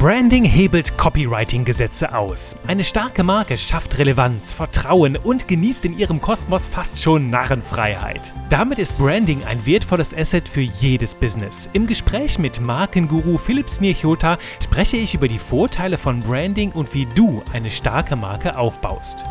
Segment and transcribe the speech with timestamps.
[0.00, 2.56] Branding hebelt Copywriting-Gesetze aus.
[2.66, 8.32] Eine starke Marke schafft Relevanz, Vertrauen und genießt in ihrem Kosmos fast schon Narrenfreiheit.
[8.48, 11.68] Damit ist Branding ein wertvolles Asset für jedes Business.
[11.74, 17.04] Im Gespräch mit Markenguru Philips Nirchota spreche ich über die Vorteile von Branding und wie
[17.04, 19.26] du eine starke Marke aufbaust.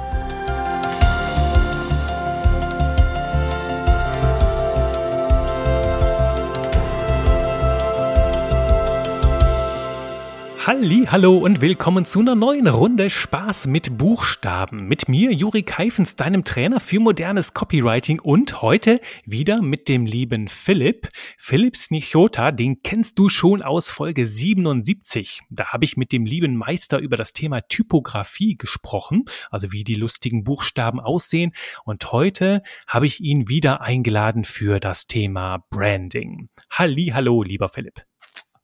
[10.70, 14.88] Halli, hallo und willkommen zu einer neuen Runde Spaß mit Buchstaben.
[14.88, 20.48] Mit mir, Juri Keifens, deinem Trainer für modernes Copywriting und heute wieder mit dem lieben
[20.48, 21.10] Philipp.
[21.40, 25.41] Philipp Snichota, den kennst du schon aus Folge 77.
[25.50, 29.96] Da habe ich mit dem lieben Meister über das Thema Typografie gesprochen, also wie die
[29.96, 31.52] lustigen Buchstaben aussehen.
[31.84, 36.49] Und heute habe ich ihn wieder eingeladen für das Thema Branding.
[36.70, 38.04] Halli, hallo, lieber Philipp.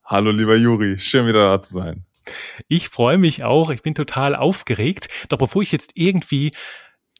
[0.07, 2.05] Hallo lieber Juri, schön wieder da zu sein.
[2.67, 5.07] Ich freue mich auch, ich bin total aufgeregt.
[5.29, 6.51] Doch bevor ich jetzt irgendwie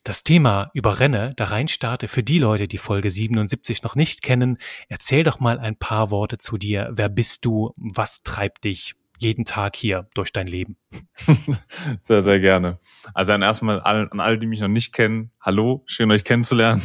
[0.04, 4.60] das Thema überrenne, da rein starte, für die Leute, die Folge 77 noch nicht kennen,
[4.88, 6.92] erzähl doch mal ein paar Worte zu dir.
[6.92, 7.74] Wer bist du?
[7.76, 8.94] Was treibt dich
[9.26, 10.78] jeden Tag hier durch dein Leben?
[12.02, 12.80] sehr, sehr gerne.
[13.14, 16.82] Also an erstmal an, an alle, die mich noch nicht kennen, hallo, schön euch kennenzulernen.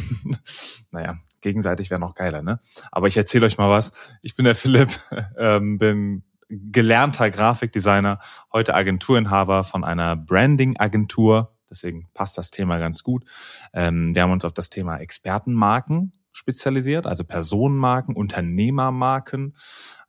[0.91, 2.59] naja, gegenseitig wäre noch geiler, ne?
[2.91, 3.93] Aber ich erzähle euch mal was.
[4.23, 4.89] Ich bin der Philipp,
[5.39, 8.19] ähm, bin gelernter Grafikdesigner,
[8.51, 11.55] heute Agenturinhaber von einer Branding-Agentur.
[11.69, 13.23] Deswegen passt das Thema ganz gut.
[13.71, 19.53] Ähm, wir haben uns auf das Thema Expertenmarken spezialisiert, also Personenmarken, Unternehmermarken.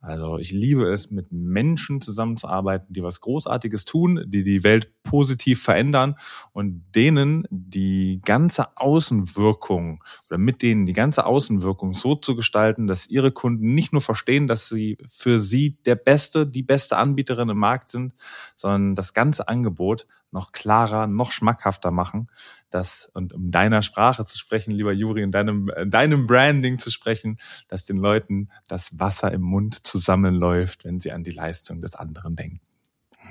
[0.02, 5.62] Also ich liebe es, mit Menschen zusammenzuarbeiten, die was Großartiges tun, die die Welt positiv
[5.62, 6.16] verändern
[6.52, 13.06] und denen die ganze Außenwirkung oder mit denen die ganze Außenwirkung so zu gestalten, dass
[13.06, 17.58] ihre Kunden nicht nur verstehen, dass sie für sie der beste, die beste Anbieterin im
[17.58, 18.12] Markt sind,
[18.56, 22.28] sondern das ganze Angebot noch klarer, noch schmackhafter machen.
[22.70, 26.90] Das, und um deiner Sprache zu sprechen, lieber Juri, in deinem, in deinem Branding zu
[26.90, 27.38] sprechen,
[27.68, 32.34] dass den Leuten das Wasser im Mund zusammenläuft, wenn sie an die Leistung des anderen
[32.34, 32.60] denken.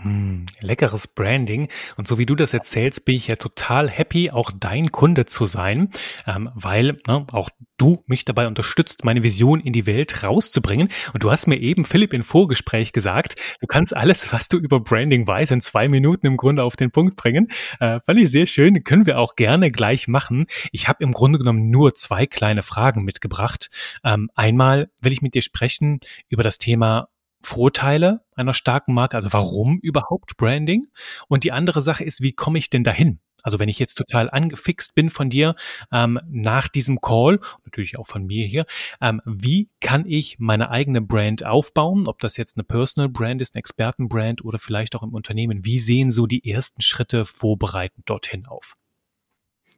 [0.04, 1.68] Hm, leckeres Branding.
[1.96, 5.46] Und so wie du das erzählst, bin ich ja total happy, auch dein Kunde zu
[5.46, 5.90] sein,
[6.26, 10.90] ähm, weil ne, auch du mich dabei unterstützt, meine Vision in die Welt rauszubringen.
[11.14, 14.80] Und du hast mir eben, Philipp, in Vorgespräch gesagt, du kannst alles, was du über
[14.80, 17.48] Branding weißt, in zwei Minuten im Grunde auf den Punkt bringen.
[17.80, 18.84] Äh, fand ich sehr schön.
[18.84, 20.48] Können wir auch gerne gleich machen.
[20.72, 23.70] Ich habe im Grunde genommen nur zwei kleine Fragen mitgebracht.
[24.04, 27.10] Ähm, einmal will ich mit dir sprechen über das Thema
[27.42, 30.88] Vorteile einer starken Marke, also warum überhaupt Branding?
[31.28, 33.20] Und die andere Sache ist, wie komme ich denn dahin?
[33.44, 35.56] Also wenn ich jetzt total angefixt bin von dir
[35.92, 38.66] ähm, nach diesem Call, natürlich auch von mir hier,
[39.02, 42.08] ähm, wie kann ich meine eigene Brand aufbauen?
[42.08, 45.66] Ob das jetzt eine Personal Brand ist, eine Expertenbrand oder vielleicht auch im Unternehmen.
[45.66, 48.74] Wie sehen so die ersten Schritte vorbereitend dorthin auf?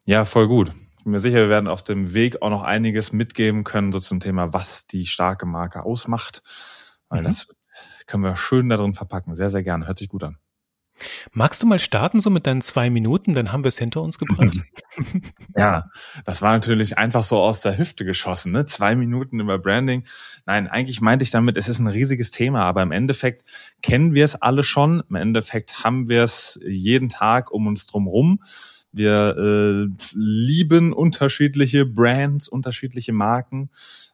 [0.05, 0.71] Ja, voll gut.
[0.97, 3.99] Ich bin mir sicher, wir werden auf dem Weg auch noch einiges mitgeben können, so
[3.99, 6.43] zum Thema, was die starke Marke ausmacht.
[7.13, 7.25] Weil mhm.
[7.25, 7.47] das
[8.07, 9.35] können wir schön da drin verpacken.
[9.35, 9.87] Sehr, sehr gerne.
[9.87, 10.37] Hört sich gut an.
[11.31, 13.33] Magst du mal starten so mit deinen zwei Minuten?
[13.33, 14.57] Dann haben wir es hinter uns gebracht.
[15.57, 15.89] ja,
[16.25, 18.65] das war natürlich einfach so aus der Hüfte geschossen, ne?
[18.65, 20.05] Zwei Minuten über Branding.
[20.45, 23.43] Nein, eigentlich meinte ich damit, es ist ein riesiges Thema, aber im Endeffekt
[23.81, 25.03] kennen wir es alle schon.
[25.09, 28.39] Im Endeffekt haben wir es jeden Tag um uns drum rum.
[28.91, 33.71] Wir äh, lieben unterschiedliche Brands, unterschiedliche Marken,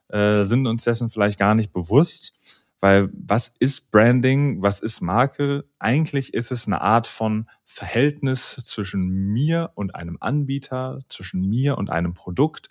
[0.08, 2.34] äh, sind uns dessen vielleicht gar nicht bewusst.
[2.80, 4.64] Weil was ist Branding?
[4.64, 5.66] Was ist Marke?
[5.80, 11.90] Eigentlich ist es eine Art von Verhältnis zwischen mir und einem Anbieter, zwischen mir und
[11.90, 12.70] einem Produkt.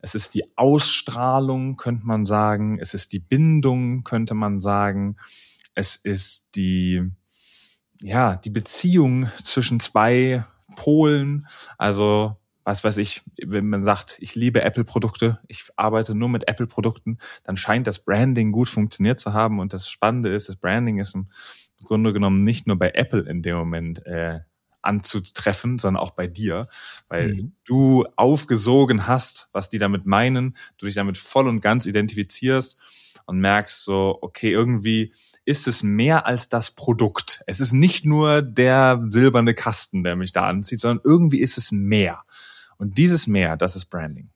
[0.00, 2.78] Es ist die Ausstrahlung, könnte man sagen.
[2.80, 5.16] Es ist die Bindung, könnte man sagen.
[5.74, 7.02] Es ist die,
[8.00, 10.44] ja, die Beziehung zwischen zwei
[10.76, 11.46] Polen.
[11.78, 17.18] Also was weiß ich, wenn man sagt, ich liebe Apple-Produkte, ich arbeite nur mit Apple-Produkten,
[17.44, 19.60] dann scheint das Branding gut funktioniert zu haben.
[19.60, 21.28] Und das Spannende ist, das Branding ist im
[21.84, 24.40] Grunde genommen nicht nur bei Apple in dem Moment äh,
[24.80, 26.68] anzutreffen, sondern auch bei dir,
[27.08, 27.52] weil mhm.
[27.64, 32.76] du aufgesogen hast, was die damit meinen, du dich damit voll und ganz identifizierst
[33.26, 35.12] und merkst so, okay, irgendwie
[35.44, 37.42] ist es mehr als das Produkt.
[37.46, 41.70] Es ist nicht nur der silberne Kasten, der mich da anzieht, sondern irgendwie ist es
[41.70, 42.22] mehr.
[42.78, 44.33] Und dieses Mehr, das ist Branding.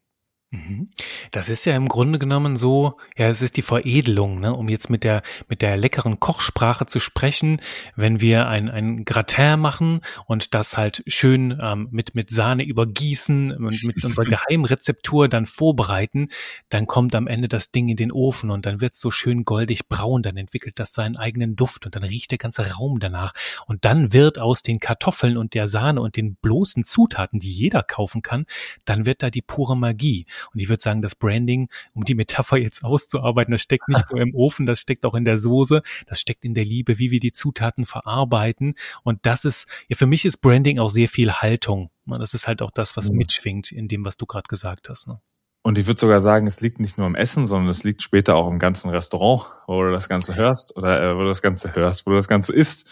[0.51, 0.89] Mhm.
[1.31, 4.55] Das ist ja im Grunde genommen so, ja, es ist die Veredelung, ne?
[4.55, 7.61] um jetzt mit der, mit der leckeren Kochsprache zu sprechen,
[7.97, 13.53] wenn wir ein, ein Gratin machen und das halt schön ähm, mit, mit Sahne übergießen
[13.59, 16.29] und mit unserer Geheimrezeptur dann vorbereiten,
[16.71, 19.43] dann kommt am Ende das Ding in den Ofen und dann wird es so schön
[19.43, 23.35] goldig braun, dann entwickelt das seinen eigenen Duft und dann riecht der ganze Raum danach.
[23.67, 27.83] Und dann wird aus den Kartoffeln und der Sahne und den bloßen Zutaten, die jeder
[27.83, 28.47] kaufen kann,
[28.87, 30.25] dann wird da die pure Magie.
[30.53, 34.21] Und ich würde sagen, das Branding, um die Metapher jetzt auszuarbeiten, das steckt nicht nur
[34.21, 37.21] im Ofen, das steckt auch in der Soße, das steckt in der Liebe, wie wir
[37.21, 38.75] die Zutaten verarbeiten.
[39.03, 41.91] Und das ist, ja, für mich ist Branding auch sehr viel Haltung.
[42.07, 45.09] Das ist halt auch das, was mitschwingt in dem, was du gerade gesagt hast.
[45.09, 45.21] Ne?
[45.63, 48.37] Und ich würde sogar sagen, es liegt nicht nur im Essen, sondern es liegt später
[48.37, 51.75] auch im ganzen Restaurant, wo du das Ganze hörst oder äh, wo du das Ganze
[51.75, 52.89] hörst, wo du das Ganze isst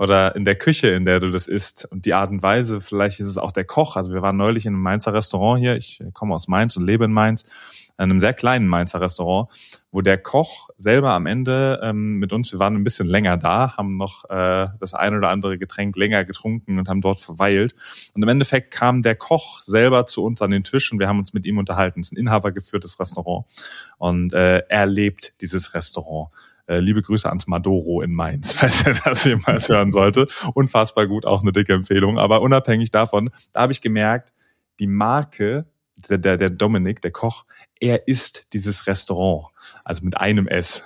[0.00, 3.20] oder in der Küche, in der du das isst und die Art und Weise, vielleicht
[3.20, 3.96] ist es auch der Koch.
[3.96, 7.04] Also wir waren neulich in einem Mainzer Restaurant hier, ich komme aus Mainz und lebe
[7.04, 7.44] in Mainz,
[7.98, 9.50] in einem sehr kleinen Mainzer Restaurant,
[9.92, 13.76] wo der Koch selber am Ende ähm, mit uns, wir waren ein bisschen länger da,
[13.76, 17.74] haben noch äh, das ein oder andere Getränk länger getrunken und haben dort verweilt.
[18.14, 21.18] Und im Endeffekt kam der Koch selber zu uns an den Tisch und wir haben
[21.18, 22.00] uns mit ihm unterhalten.
[22.00, 23.44] Es ist ein inhabergeführtes Restaurant
[23.98, 26.30] und äh, er lebt dieses Restaurant.
[26.70, 30.28] Äh, liebe Grüße ans Madoro in Mainz, falls er das jemals hören sollte.
[30.54, 32.16] Unfassbar gut, auch eine dicke Empfehlung.
[32.16, 34.32] Aber unabhängig davon, da habe ich gemerkt,
[34.78, 37.44] die Marke, der, der, der Dominik, der Koch,
[37.80, 39.48] er ist dieses Restaurant,
[39.84, 40.84] also mit einem S.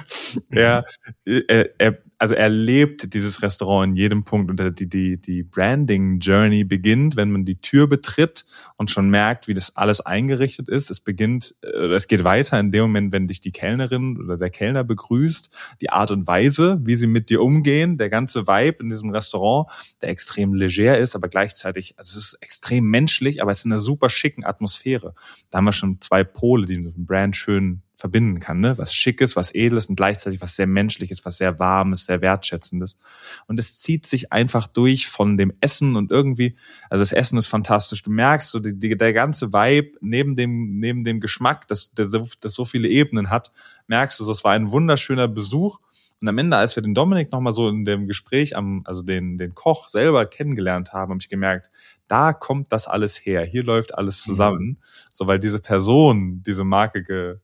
[0.50, 0.86] er,
[1.26, 6.18] er, er, also er lebt dieses Restaurant in jedem Punkt und die, die, die Branding
[6.18, 8.46] Journey beginnt, wenn man die Tür betritt
[8.76, 10.90] und schon merkt, wie das alles eingerichtet ist.
[10.90, 14.50] Es beginnt, äh, es geht weiter in dem Moment, wenn dich die Kellnerin oder der
[14.50, 18.88] Kellner begrüßt, die Art und Weise, wie sie mit dir umgehen, der ganze Vibe in
[18.88, 19.68] diesem Restaurant,
[20.00, 23.72] der extrem leger ist, aber gleichzeitig, also es ist extrem menschlich, aber es ist in
[23.72, 25.14] einer super schicken Atmosphäre.
[25.50, 28.76] Da haben wir schon zwei Pole, die ein Brand schön verbinden kann, ne?
[28.76, 32.98] Was Schickes, was Edles und gleichzeitig was sehr Menschliches, was sehr Warmes, sehr Wertschätzendes.
[33.46, 36.56] Und es zieht sich einfach durch von dem Essen und irgendwie,
[36.90, 38.02] also das Essen ist fantastisch.
[38.02, 42.06] Du merkst so, die, die, der ganze Vibe neben dem, neben dem Geschmack, das, der,
[42.06, 43.50] das so viele Ebenen hat,
[43.86, 45.78] merkst du, so, es war ein wunderschöner Besuch.
[46.20, 49.38] Und am Ende, als wir den Dominik nochmal so in dem Gespräch am, also den,
[49.38, 51.70] den Koch selber kennengelernt haben, habe ich gemerkt,
[52.08, 53.44] da kommt das alles her.
[53.44, 54.30] Hier läuft alles mhm.
[54.30, 54.64] zusammen.
[54.64, 54.76] Mhm.
[55.12, 57.36] So, weil diese Person diese Marke ge,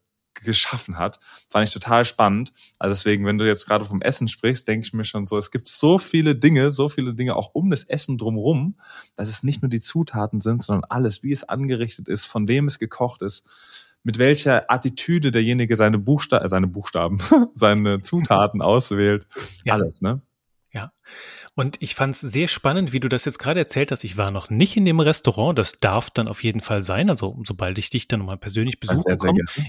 [0.42, 1.18] geschaffen hat,
[1.48, 2.52] fand ich total spannend.
[2.78, 5.50] Also deswegen, wenn du jetzt gerade vom Essen sprichst, denke ich mir schon so, es
[5.50, 8.76] gibt so viele Dinge, so viele Dinge auch um das Essen drumherum,
[9.16, 12.66] dass es nicht nur die Zutaten sind, sondern alles, wie es angerichtet ist, von wem
[12.66, 13.44] es gekocht ist,
[14.04, 17.18] mit welcher Attitüde derjenige seine Buchstaben, äh, seine Buchstaben,
[17.54, 19.26] seine Zutaten auswählt.
[19.64, 19.74] Ja.
[19.74, 20.20] Alles, ne?
[20.72, 20.92] Ja.
[21.54, 24.04] Und ich fand es sehr spannend, wie du das jetzt gerade erzählt hast.
[24.04, 25.58] Ich war noch nicht in dem Restaurant.
[25.58, 27.10] Das darf dann auf jeden Fall sein.
[27.10, 29.16] Also sobald ich dich dann nochmal persönlich besuche,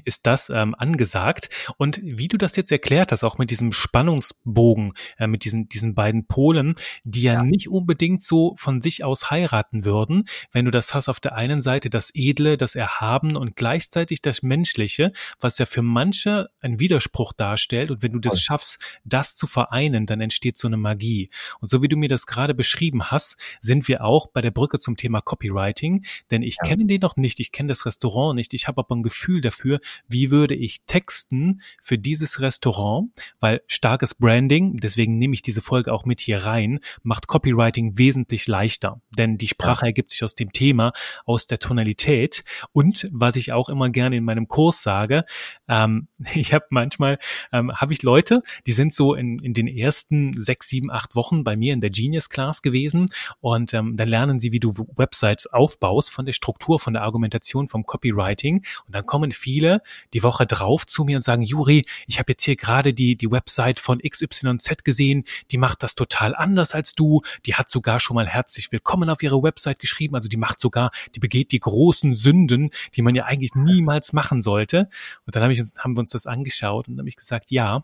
[0.06, 1.50] ist das ähm, angesagt.
[1.76, 5.94] Und wie du das jetzt erklärt hast, auch mit diesem Spannungsbogen, äh, mit diesen, diesen
[5.94, 10.72] beiden Polen, die ja, ja, nicht unbedingt so von sich aus heiraten würden, wenn du
[10.72, 15.58] das hast auf der einen Seite das Edle, das Erhaben und gleichzeitig das Menschliche, was
[15.58, 17.92] ja für manche ein Widerspruch darstellt.
[17.92, 21.30] Und wenn du das schaffst, das zu vereinen, dann entsteht so eine Magie.
[21.60, 24.78] Und so wie du mir das gerade beschrieben hast, sind wir auch bei der Brücke
[24.78, 26.70] zum Thema Copywriting, denn ich ja.
[26.70, 29.80] kenne den noch nicht, ich kenne das Restaurant nicht, ich habe aber ein Gefühl dafür,
[30.08, 33.10] wie würde ich texten für dieses Restaurant,
[33.40, 38.46] weil starkes Branding, deswegen nehme ich diese Folge auch mit hier rein, macht Copywriting wesentlich
[38.48, 39.88] leichter, denn die Sprache ja.
[39.88, 40.92] ergibt sich aus dem Thema,
[41.26, 45.26] aus der Tonalität und was ich auch immer gerne in meinem Kurs sage,
[45.68, 47.18] ähm, ich habe manchmal,
[47.52, 51.44] ähm, habe ich Leute, die sind so in, in den ersten sechs, sieben, acht Wochen
[51.44, 53.08] bei mir mir in der Genius Class gewesen.
[53.40, 57.68] Und ähm, dann lernen sie, wie du Websites aufbaust, von der Struktur, von der Argumentation,
[57.68, 58.64] vom Copywriting.
[58.86, 59.82] Und dann kommen viele
[60.14, 63.32] die Woche drauf zu mir und sagen, Juri, ich habe jetzt hier gerade die, die
[63.32, 68.16] Website von XYZ gesehen, die macht das total anders als du, die hat sogar schon
[68.16, 72.16] mal herzlich willkommen auf ihre Website geschrieben, also die macht sogar, die begeht die großen
[72.16, 74.90] Sünden, die man ja eigentlich niemals machen sollte.
[75.26, 77.84] Und dann hab ich uns, haben wir uns das angeschaut und habe ich gesagt, ja,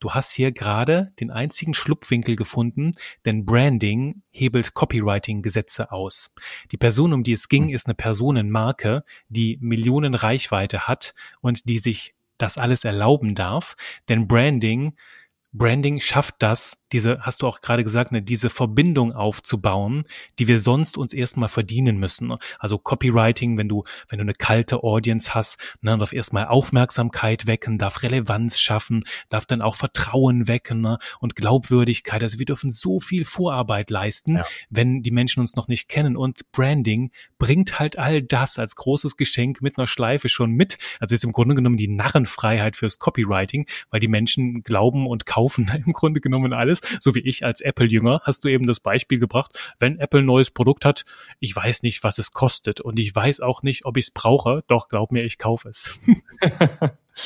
[0.00, 2.92] Du hast hier gerade den einzigen Schlupfwinkel gefunden,
[3.24, 6.34] denn Branding hebelt Copywriting-Gesetze aus.
[6.70, 11.78] Die Person, um die es ging, ist eine Personenmarke, die Millionen Reichweite hat und die
[11.78, 13.76] sich das alles erlauben darf,
[14.08, 14.96] denn Branding
[15.54, 20.04] Branding schafft das, diese, hast du auch gerade gesagt, ne, diese Verbindung aufzubauen,
[20.38, 22.28] die wir sonst uns erstmal verdienen müssen.
[22.28, 22.38] Ne?
[22.58, 27.76] Also Copywriting, wenn du, wenn du eine kalte Audience hast, ne, darf erstmal Aufmerksamkeit wecken,
[27.76, 32.22] darf Relevanz schaffen, darf dann auch Vertrauen wecken ne, und Glaubwürdigkeit.
[32.22, 34.46] Also wir dürfen so viel Vorarbeit leisten, ja.
[34.70, 36.16] wenn die Menschen uns noch nicht kennen.
[36.16, 40.78] Und Branding bringt halt all das als großes Geschenk mit einer Schleife schon mit.
[40.98, 45.41] Also ist im Grunde genommen die Narrenfreiheit fürs Copywriting, weil die Menschen glauben und kaufen
[45.86, 46.80] im Grunde genommen alles.
[47.00, 50.50] So wie ich als Apple-Jünger hast du eben das Beispiel gebracht, wenn Apple ein neues
[50.50, 51.04] Produkt hat,
[51.40, 54.62] ich weiß nicht, was es kostet und ich weiß auch nicht, ob ich es brauche,
[54.66, 55.98] doch glaub mir, ich kaufe es.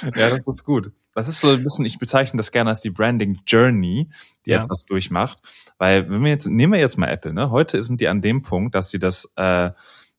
[0.03, 0.93] ja, das ist gut.
[1.15, 4.11] Das ist so ein bisschen, ich bezeichne das gerne als die Branding Journey,
[4.45, 4.61] die ja.
[4.61, 5.39] etwas durchmacht.
[5.79, 7.51] Weil, wenn wir jetzt, nehmen wir jetzt mal Apple, ne?
[7.51, 9.71] Heute sind die an dem Punkt, dass sie das äh,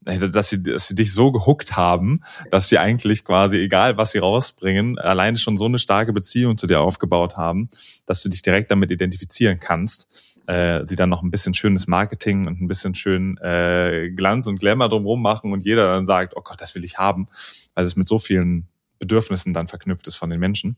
[0.07, 4.19] dass sie, dass sie dich so gehuckt haben, dass sie eigentlich quasi, egal was sie
[4.19, 7.69] rausbringen, alleine schon so eine starke Beziehung zu dir aufgebaut haben,
[8.05, 10.23] dass du dich direkt damit identifizieren kannst.
[10.47, 14.59] Äh, sie dann noch ein bisschen schönes Marketing und ein bisschen schön äh, Glanz und
[14.59, 17.27] Glamour drumherum machen und jeder dann sagt, oh Gott, das will ich haben,
[17.75, 20.77] weil es mit so vielen Bedürfnissen dann verknüpft ist von den Menschen.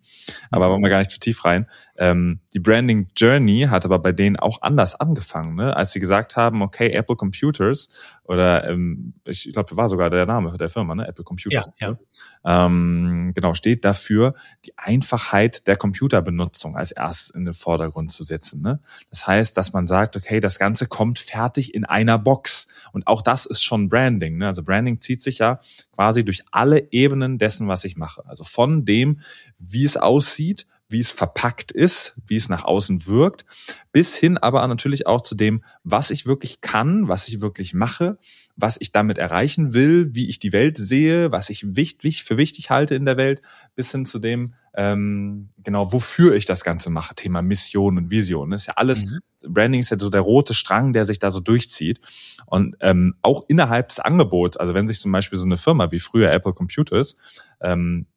[0.51, 1.67] Aber wollen wir gar nicht zu tief rein.
[1.97, 5.75] Ähm, die Branding Journey hat aber bei denen auch anders angefangen, ne?
[5.75, 7.89] als sie gesagt haben, okay, Apple Computers
[8.29, 11.07] oder ähm, ich glaube, war sogar der Name der Firma, ne?
[11.07, 11.73] Apple Computers.
[11.79, 11.97] Ja,
[12.45, 12.65] ja.
[12.65, 18.61] Ähm, genau, steht dafür, die Einfachheit der Computerbenutzung als erstes in den Vordergrund zu setzen.
[18.61, 18.81] Ne?
[19.09, 22.67] Das heißt, dass man sagt, okay, das Ganze kommt fertig in einer Box.
[22.91, 24.37] Und auch das ist schon Branding.
[24.37, 24.45] Ne?
[24.45, 25.59] Also Branding zieht sich ja
[25.95, 28.23] quasi durch alle Ebenen dessen, was ich mache.
[28.27, 29.21] Also von dem,
[29.57, 33.45] wie es aussieht, wie es verpackt ist, wie es nach außen wirkt,
[33.91, 38.17] bis hin aber natürlich auch zu dem, was ich wirklich kann, was ich wirklich mache,
[38.61, 42.69] was ich damit erreichen will, wie ich die Welt sehe, was ich wichtig für wichtig
[42.69, 43.41] halte in der Welt,
[43.75, 47.15] bis hin zu dem, ähm, genau, wofür ich das Ganze mache.
[47.15, 48.51] Thema Mission und Vision.
[48.51, 49.19] Das ist ja alles, mhm.
[49.47, 51.99] Branding ist ja so der rote Strang, der sich da so durchzieht.
[52.45, 55.99] Und ähm, auch innerhalb des Angebots, also wenn sich zum Beispiel so eine Firma wie
[55.99, 57.15] früher Apple Computers
[57.61, 58.07] ähm,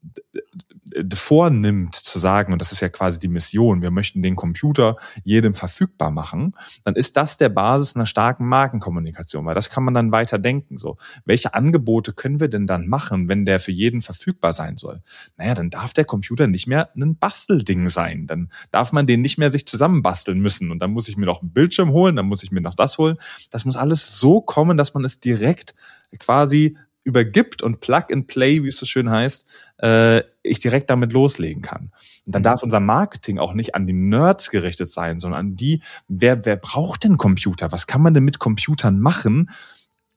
[1.14, 5.54] vornimmt zu sagen, und das ist ja quasi die Mission, wir möchten den Computer jedem
[5.54, 10.12] verfügbar machen, dann ist das der Basis einer starken Markenkommunikation, weil das kann man dann
[10.12, 10.78] weiter denken.
[10.78, 15.02] So, welche Angebote können wir denn dann machen, wenn der für jeden verfügbar sein soll?
[15.36, 18.26] Naja, dann darf der Computer nicht mehr ein Bastelding sein.
[18.26, 20.70] Dann darf man den nicht mehr sich zusammenbasteln müssen.
[20.70, 22.98] Und dann muss ich mir noch einen Bildschirm holen, dann muss ich mir noch das
[22.98, 23.16] holen.
[23.50, 25.74] Das muss alles so kommen, dass man es direkt
[26.18, 29.46] quasi übergibt und Plug and Play, wie es so schön heißt,
[29.78, 31.90] äh, ich direkt damit loslegen kann.
[32.24, 32.44] Und dann mhm.
[32.44, 36.56] darf unser Marketing auch nicht an die Nerds gerichtet sein, sondern an die, wer, wer
[36.56, 37.72] braucht denn Computer?
[37.72, 39.50] Was kann man denn mit Computern machen?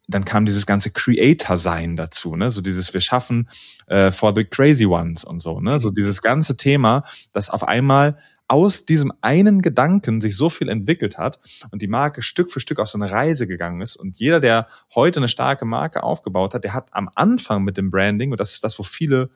[0.07, 2.51] Dann kam dieses ganze Creator-Sein dazu, ne?
[2.51, 3.50] So dieses, wir schaffen
[3.88, 5.79] äh, for the crazy ones und so, ne?
[5.79, 11.17] So dieses ganze Thema, das auf einmal aus diesem einen Gedanken sich so viel entwickelt
[11.17, 11.39] hat
[11.71, 13.95] und die Marke Stück für Stück auf so eine Reise gegangen ist.
[13.95, 17.89] Und jeder, der heute eine starke Marke aufgebaut hat, der hat am Anfang mit dem
[17.89, 19.31] Branding, und das ist das, wo viele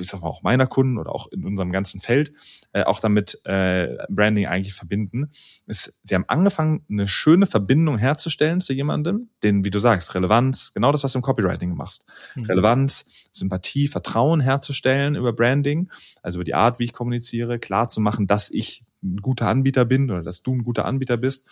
[0.00, 2.32] ich sag mal auch meiner Kunden oder auch in unserem ganzen Feld
[2.72, 5.30] äh, auch damit äh, Branding eigentlich verbinden,
[5.66, 10.72] ist, sie haben angefangen, eine schöne Verbindung herzustellen zu jemandem, den, wie du sagst, Relevanz,
[10.74, 12.04] genau das, was du im Copywriting machst.
[12.34, 12.44] Mhm.
[12.44, 15.90] Relevanz, Sympathie, Vertrauen herzustellen über Branding,
[16.22, 19.84] also über die Art, wie ich kommuniziere, klar zu machen, dass ich ein guter Anbieter
[19.84, 21.46] bin oder dass du ein guter Anbieter bist,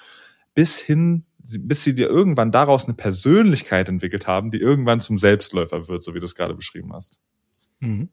[0.55, 5.87] bis hin, bis sie dir irgendwann daraus eine Persönlichkeit entwickelt haben, die irgendwann zum Selbstläufer
[5.89, 7.21] wird, so wie du es gerade beschrieben hast.
[7.81, 8.09] Mhm.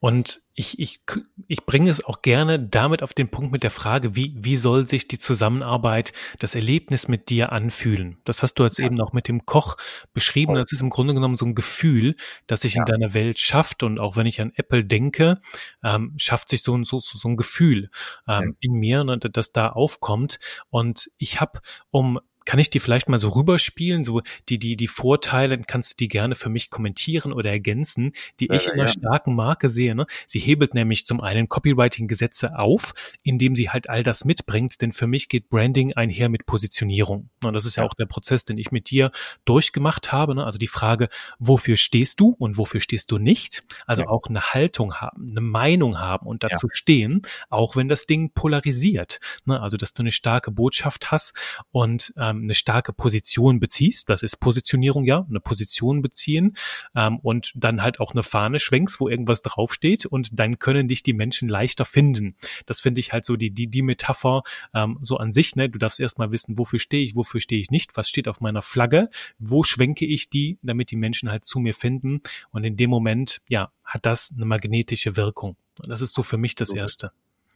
[0.00, 1.00] Und ich, ich,
[1.48, 4.88] ich bringe es auch gerne damit auf den Punkt mit der Frage, wie, wie soll
[4.88, 8.18] sich die Zusammenarbeit, das Erlebnis mit dir anfühlen?
[8.24, 8.86] Das hast du jetzt ja.
[8.86, 9.76] eben auch mit dem Koch
[10.12, 10.54] beschrieben.
[10.54, 12.14] Das ist im Grunde genommen so ein Gefühl,
[12.46, 12.82] das sich ja.
[12.82, 13.82] in deiner Welt schafft.
[13.82, 15.40] Und auch wenn ich an Apple denke,
[15.82, 17.90] ähm, schafft sich so ein, so, so ein Gefühl
[18.28, 18.56] ähm, ja.
[18.60, 20.38] in mir, ne, das da aufkommt.
[20.68, 24.86] Und ich habe, um kann ich die vielleicht mal so rüberspielen, so die, die, die
[24.86, 28.84] Vorteile, kannst du die gerne für mich kommentieren oder ergänzen, die ja, ich in einer
[28.84, 28.88] ja.
[28.88, 29.94] starken Marke sehe.
[29.94, 30.06] Ne?
[30.26, 32.92] Sie hebelt nämlich zum einen Copywriting-Gesetze auf,
[33.22, 37.30] indem sie halt all das mitbringt, denn für mich geht Branding einher mit Positionierung.
[37.44, 39.10] Und das ist ja, ja auch der Prozess, den ich mit dir
[39.44, 40.34] durchgemacht habe.
[40.34, 40.44] Ne?
[40.44, 43.64] Also die Frage, wofür stehst du und wofür stehst du nicht?
[43.86, 48.32] Also auch eine Haltung haben, eine Meinung haben und dazu stehen, auch wenn das Ding
[48.32, 49.20] polarisiert.
[49.44, 49.60] Ne?
[49.60, 51.34] Also dass du eine starke Botschaft hast
[51.70, 56.56] und ähm, eine starke Position beziehst, das ist Positionierung ja, eine Position beziehen
[56.94, 61.02] ähm, und dann halt auch eine Fahne schwenkst, wo irgendwas draufsteht und dann können dich
[61.02, 62.36] die Menschen leichter finden.
[62.66, 64.42] Das finde ich halt so die, die, die Metapher
[64.74, 65.68] ähm, so an sich, ne?
[65.68, 68.62] Du darfst erstmal wissen, wofür stehe ich, wofür stehe ich nicht, was steht auf meiner
[68.62, 69.04] Flagge,
[69.38, 73.40] wo schwenke ich die, damit die Menschen halt zu mir finden und in dem Moment,
[73.48, 75.56] ja, hat das eine magnetische Wirkung.
[75.86, 77.12] Das ist so für mich das Erste.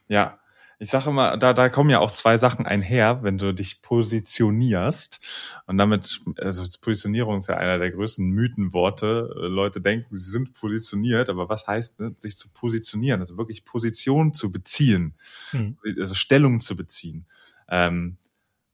[0.07, 0.39] Ja,
[0.79, 5.19] ich sage immer, da, da kommen ja auch zwei Sachen einher, wenn du dich positionierst.
[5.67, 9.29] Und damit, also Positionierung ist ja einer der größten Mythenworte.
[9.35, 13.21] Leute denken, sie sind positioniert, aber was heißt, ne, sich zu positionieren?
[13.21, 15.15] Also wirklich Position zu beziehen,
[15.51, 15.77] mhm.
[15.99, 17.25] also Stellung zu beziehen.
[17.69, 18.17] Ähm,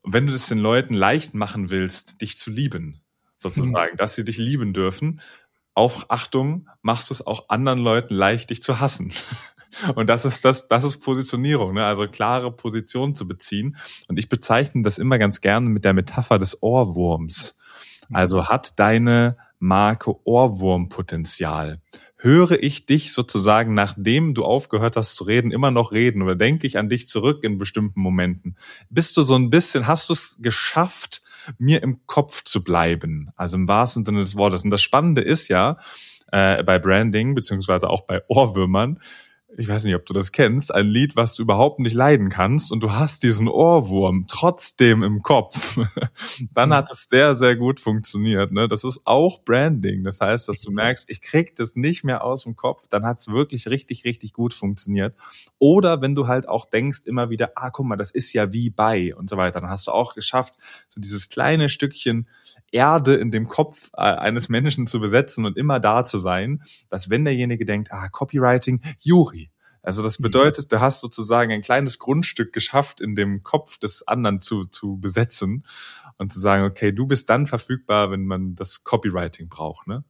[0.04, 3.02] wenn du das den Leuten leicht machen willst, dich zu lieben,
[3.38, 3.98] sozusagen, mhm.
[3.98, 5.22] dass sie dich lieben dürfen,
[5.74, 9.14] auch Achtung, machst du es auch anderen Leuten leicht, dich zu hassen.
[9.96, 11.86] Und das ist das, das ist Positionierung, ne?
[11.86, 13.78] also klare Position zu beziehen.
[14.08, 17.58] Und ich bezeichne das immer ganz gerne mit der Metapher des Ohrwurms.
[18.12, 21.82] Also hat deine Marke Ohrwurmpotenzial.
[22.18, 26.68] Höre ich dich sozusagen, nachdem du aufgehört hast zu reden, immer noch reden oder denke
[26.68, 28.58] ich an dich zurück in bestimmten Momenten?
[28.90, 31.22] Bist du so ein bisschen, hast du es geschafft,
[31.58, 33.32] mir im Kopf zu bleiben?
[33.36, 34.64] Also im wahrsten Sinne des Wortes.
[34.64, 35.78] Und das Spannende ist ja,
[36.32, 39.00] äh, bei Branding, beziehungsweise auch bei Ohrwürmern,
[39.58, 42.72] ich weiß nicht, ob du das kennst, ein Lied, was du überhaupt nicht leiden kannst
[42.72, 45.78] und du hast diesen Ohrwurm trotzdem im Kopf,
[46.54, 46.74] dann mhm.
[46.74, 48.52] hat es sehr, sehr gut funktioniert.
[48.52, 48.68] Ne?
[48.68, 50.04] Das ist auch Branding.
[50.04, 53.18] Das heißt, dass du merkst, ich krieg das nicht mehr aus dem Kopf, dann hat
[53.20, 55.16] es wirklich richtig, richtig gut funktioniert.
[55.60, 58.70] Oder wenn du halt auch denkst immer wieder, ah, guck mal, das ist ja wie
[58.70, 60.54] bei und so weiter, dann hast du auch geschafft,
[60.88, 62.28] so dieses kleine Stückchen
[62.72, 67.10] Erde in dem Kopf äh, eines Menschen zu besetzen und immer da zu sein, dass
[67.10, 69.41] wenn derjenige denkt, ah, Copywriting, Juri.
[69.84, 70.24] Also das mhm.
[70.24, 74.98] bedeutet, du hast sozusagen ein kleines Grundstück geschafft, in dem Kopf des anderen zu, zu
[75.00, 75.66] besetzen
[76.18, 79.88] und zu sagen, okay, du bist dann verfügbar, wenn man das Copywriting braucht.
[79.88, 80.04] Ne?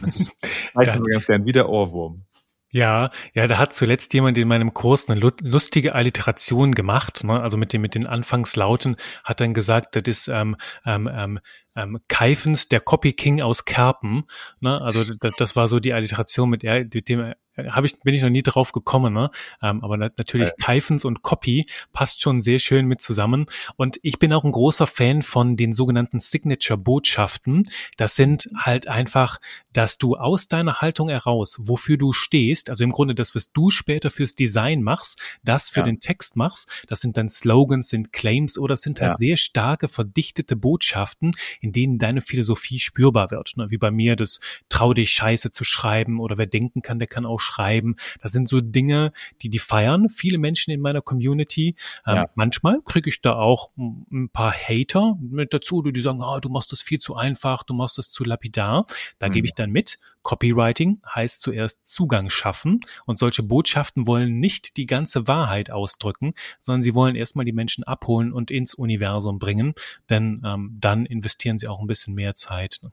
[0.00, 1.02] Das ist vielleicht ja.
[1.10, 2.24] ganz gern wie der Ohrwurm.
[2.72, 7.40] Ja, ja, da hat zuletzt jemand in meinem Kurs eine lustige Alliteration gemacht, ne?
[7.40, 11.40] also mit den mit den Anfangslauten, hat dann gesagt, das ist ähm, ähm, ähm,
[11.74, 14.22] ähm, Keifens, der Copy King aus Kerpen.
[14.60, 14.80] Ne?
[14.80, 17.32] Also das, das war so die Alliteration, mit, er, mit dem
[17.68, 19.30] habe ich, bin ich noch nie drauf gekommen, ne?
[19.62, 20.54] Ähm, aber natürlich ja.
[20.60, 23.46] Kaifens und Copy passt schon sehr schön mit zusammen.
[23.76, 27.64] Und ich bin auch ein großer Fan von den sogenannten Signature-Botschaften.
[27.96, 29.38] Das sind halt einfach,
[29.72, 33.70] dass du aus deiner Haltung heraus, wofür du stehst, also im Grunde das, was du
[33.70, 35.86] später fürs Design machst, das für ja.
[35.86, 39.16] den Text machst, das sind dann Slogans, sind Claims oder sind halt ja.
[39.16, 43.56] sehr starke, verdichtete Botschaften, in denen deine Philosophie spürbar wird.
[43.56, 43.70] Ne?
[43.70, 47.26] Wie bei mir das Trau dich Scheiße zu schreiben oder wer denken kann, der kann
[47.26, 47.96] auch schreiben.
[48.20, 50.08] Das sind so Dinge, die die feiern.
[50.08, 51.74] Viele Menschen in meiner Community.
[52.06, 52.30] Ähm, ja.
[52.34, 56.72] Manchmal kriege ich da auch ein paar Hater mit dazu, die sagen, oh, du machst
[56.72, 58.86] das viel zu einfach, du machst das zu lapidar.
[59.18, 59.32] Da mhm.
[59.32, 59.98] gebe ich dann mit.
[60.22, 66.82] Copywriting heißt zuerst Zugang schaffen und solche Botschaften wollen nicht die ganze Wahrheit ausdrücken, sondern
[66.82, 69.74] sie wollen erstmal die Menschen abholen und ins Universum bringen,
[70.10, 72.80] denn ähm, dann investieren sie auch ein bisschen mehr Zeit.
[72.82, 72.92] Ne?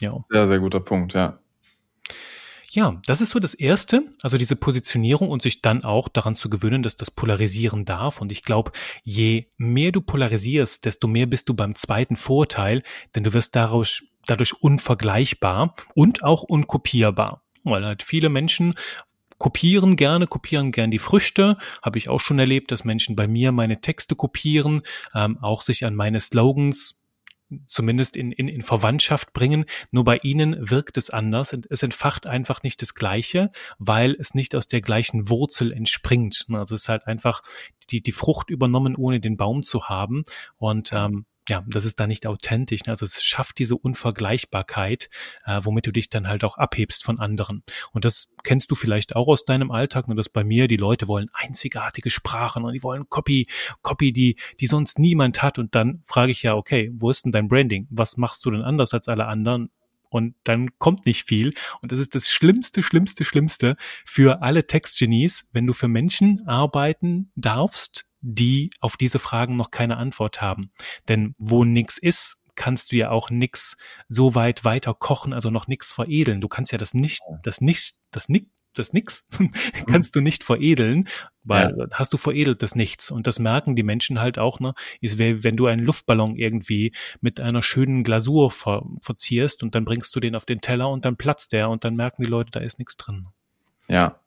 [0.00, 0.24] Ja.
[0.28, 1.38] Sehr, sehr guter Punkt, ja.
[2.76, 6.50] Ja, das ist so das Erste, also diese Positionierung und sich dann auch daran zu
[6.50, 8.20] gewöhnen, dass das polarisieren darf.
[8.20, 8.70] Und ich glaube,
[9.02, 12.82] je mehr du polarisierst, desto mehr bist du beim zweiten Vorteil,
[13.14, 17.40] denn du wirst dadurch, dadurch unvergleichbar und auch unkopierbar.
[17.64, 18.74] Weil halt viele Menschen
[19.38, 21.56] kopieren gerne, kopieren gern die Früchte.
[21.80, 24.82] Habe ich auch schon erlebt, dass Menschen bei mir meine Texte kopieren,
[25.14, 27.00] ähm, auch sich an meine Slogans
[27.66, 29.64] zumindest in, in, in Verwandtschaft bringen.
[29.90, 31.56] Nur bei ihnen wirkt es anders.
[31.70, 36.46] Es entfacht einfach nicht das Gleiche, weil es nicht aus der gleichen Wurzel entspringt.
[36.50, 37.42] Also es ist halt einfach
[37.90, 40.24] die, die Frucht übernommen, ohne den Baum zu haben.
[40.56, 42.84] Und ähm, ja, das ist da nicht authentisch.
[42.84, 42.92] Ne?
[42.92, 45.08] Also es schafft diese Unvergleichbarkeit,
[45.44, 47.62] äh, womit du dich dann halt auch abhebst von anderen.
[47.92, 51.06] Und das kennst du vielleicht auch aus deinem Alltag, nur dass bei mir die Leute
[51.08, 53.46] wollen einzigartige Sprachen und die wollen Copy,
[53.82, 55.58] Copy, die, die sonst niemand hat.
[55.58, 57.86] Und dann frage ich ja, okay, wo ist denn dein Branding?
[57.90, 59.70] Was machst du denn anders als alle anderen?
[60.08, 61.52] und dann kommt nicht viel.
[61.82, 67.32] Und das ist das Schlimmste, Schlimmste, Schlimmste für alle Textgenies, wenn du für Menschen arbeiten
[67.34, 70.72] darfst, die auf diese Fragen noch keine Antwort haben.
[71.08, 73.76] Denn wo nix ist, kannst du ja auch nix
[74.08, 76.40] so weit weiter kochen, also noch nix veredeln.
[76.40, 79.28] Du kannst ja das nicht, das nicht, das nicht, das nix
[79.86, 81.08] kannst du nicht veredeln,
[81.44, 81.86] weil ja.
[81.92, 83.12] hast du veredelt das nichts.
[83.12, 84.74] Und das merken die Menschen halt auch, ne?
[85.00, 90.16] Ist, wenn du einen Luftballon irgendwie mit einer schönen Glasur ver verzierst und dann bringst
[90.16, 92.60] du den auf den Teller und dann platzt der und dann merken die Leute, da
[92.60, 93.28] ist nichts drin.
[93.88, 94.18] Ja,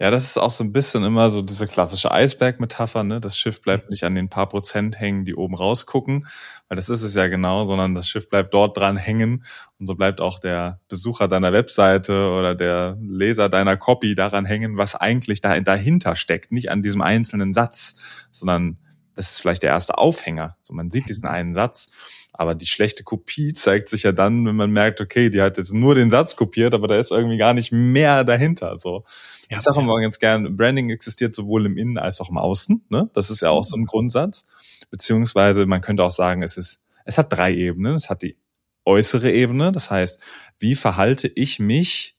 [0.00, 3.20] ja, das ist auch so ein bisschen immer so diese klassische Eisberg-Metapher, ne?
[3.20, 6.26] Das Schiff bleibt nicht an den paar Prozent hängen, die oben rausgucken,
[6.68, 9.44] weil das ist es ja genau, sondern das Schiff bleibt dort dran hängen
[9.78, 14.78] und so bleibt auch der Besucher deiner Webseite oder der Leser deiner Copy daran hängen,
[14.78, 17.96] was eigentlich da dahinter steckt, nicht an diesem einzelnen Satz,
[18.30, 18.78] sondern
[19.16, 20.56] das ist vielleicht der erste Aufhänger.
[20.62, 21.92] So, man sieht diesen einen Satz,
[22.32, 25.74] aber die schlechte Kopie zeigt sich ja dann, wenn man merkt, okay, die hat jetzt
[25.74, 28.78] nur den Satz kopiert, aber da ist irgendwie gar nicht mehr dahinter.
[28.78, 29.04] So,
[29.50, 32.84] ja, ich sage immer ganz gern, Branding existiert sowohl im Innen als auch im Außen.
[32.88, 33.10] Ne?
[33.14, 34.46] Das ist ja auch so ein Grundsatz.
[34.90, 37.94] Beziehungsweise man könnte auch sagen, es ist, es hat drei Ebenen.
[37.94, 38.36] Es hat die
[38.84, 40.18] äußere Ebene, das heißt,
[40.58, 42.16] wie verhalte ich mich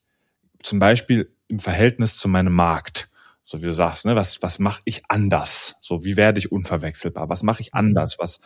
[0.61, 3.09] zum Beispiel im Verhältnis zu meinem Markt?
[3.43, 5.75] So wie du sagst, ne, was, was mache ich anders?
[5.81, 7.27] So, wie werde ich unverwechselbar?
[7.27, 8.17] Was mache ich anders?
[8.19, 8.39] Was,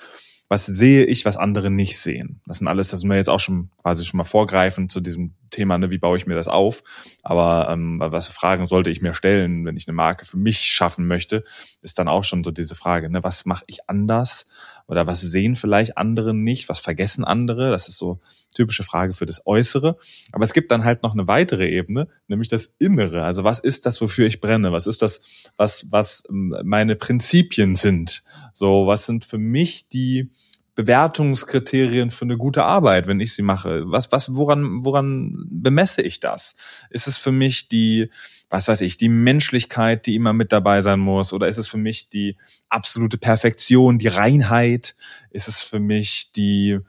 [0.47, 2.41] was sehe ich, was andere nicht sehen?
[2.45, 5.33] Das sind alles, das sind wir jetzt auch schon quasi schon mal vorgreifen zu diesem
[5.49, 6.83] Thema, ne, wie baue ich mir das auf?
[7.23, 11.07] Aber ähm, was Fragen sollte ich mir stellen, wenn ich eine Marke für mich schaffen
[11.07, 11.43] möchte,
[11.81, 14.45] ist dann auch schon so diese Frage, ne, was mache ich anders?
[14.87, 16.69] Oder was sehen vielleicht andere nicht?
[16.69, 17.71] Was vergessen andere?
[17.71, 18.19] Das ist so
[18.53, 19.97] typische Frage für das Äußere.
[20.31, 23.23] Aber es gibt dann halt noch eine weitere Ebene, nämlich das Innere.
[23.23, 24.71] Also was ist das, wofür ich brenne?
[24.71, 25.21] Was ist das,
[25.57, 28.23] was, was ähm, meine Prinzipien sind?
[28.53, 30.29] So, was sind für mich die
[30.75, 33.83] Bewertungskriterien für eine gute Arbeit, wenn ich sie mache?
[33.87, 36.55] Was, was, woran, woran bemesse ich das?
[36.89, 38.09] Ist es für mich die,
[38.49, 41.33] was weiß ich, die Menschlichkeit, die immer mit dabei sein muss?
[41.33, 42.37] Oder ist es für mich die
[42.69, 44.95] absolute Perfektion, die Reinheit?
[45.31, 46.79] Ist es für mich die,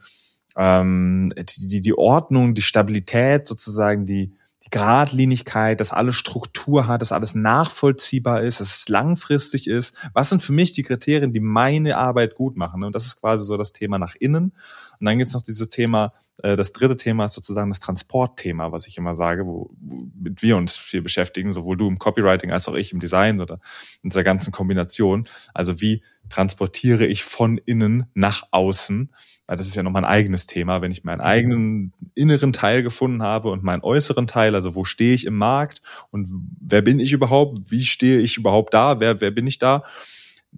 [0.55, 4.33] ähm, die, die, Ordnung, die Stabilität sozusagen, die,
[4.65, 9.95] die Gradlinigkeit, dass alles Struktur hat, dass alles nachvollziehbar ist, dass es langfristig ist.
[10.13, 12.83] Was sind für mich die Kriterien, die meine Arbeit gut machen?
[12.83, 14.53] Und das ist quasi so das Thema nach innen.
[14.99, 18.71] Und dann gibt es noch dieses Thema, äh, das dritte Thema ist sozusagen das Transportthema,
[18.71, 22.67] was ich immer sage, wo, womit wir uns viel beschäftigen, sowohl du im Copywriting als
[22.67, 23.59] auch ich im Design oder
[24.03, 25.27] in dieser ganzen Kombination.
[25.53, 29.09] Also wie transportiere ich von innen nach außen?
[29.47, 30.81] Weil das ist ja nochmal ein eigenes Thema.
[30.81, 35.13] Wenn ich meinen eigenen inneren Teil gefunden habe und meinen äußeren Teil, also wo stehe
[35.13, 35.81] ich im Markt
[36.11, 36.27] und
[36.59, 37.71] wer bin ich überhaupt?
[37.71, 38.99] Wie stehe ich überhaupt da?
[38.99, 39.83] Wer, wer bin ich da?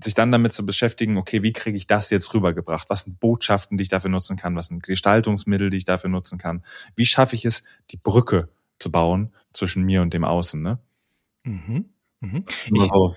[0.01, 2.89] Sich dann damit zu beschäftigen, okay, wie kriege ich das jetzt rübergebracht?
[2.89, 4.55] Was sind Botschaften, die ich dafür nutzen kann?
[4.55, 6.63] Was sind Gestaltungsmittel, die ich dafür nutzen kann?
[6.95, 10.61] Wie schaffe ich es, die Brücke zu bauen zwischen mir und dem Außen?
[10.61, 10.79] Ne?
[11.43, 11.89] Mhm.
[12.21, 12.43] Mhm.
[12.73, 13.13] Ich, so,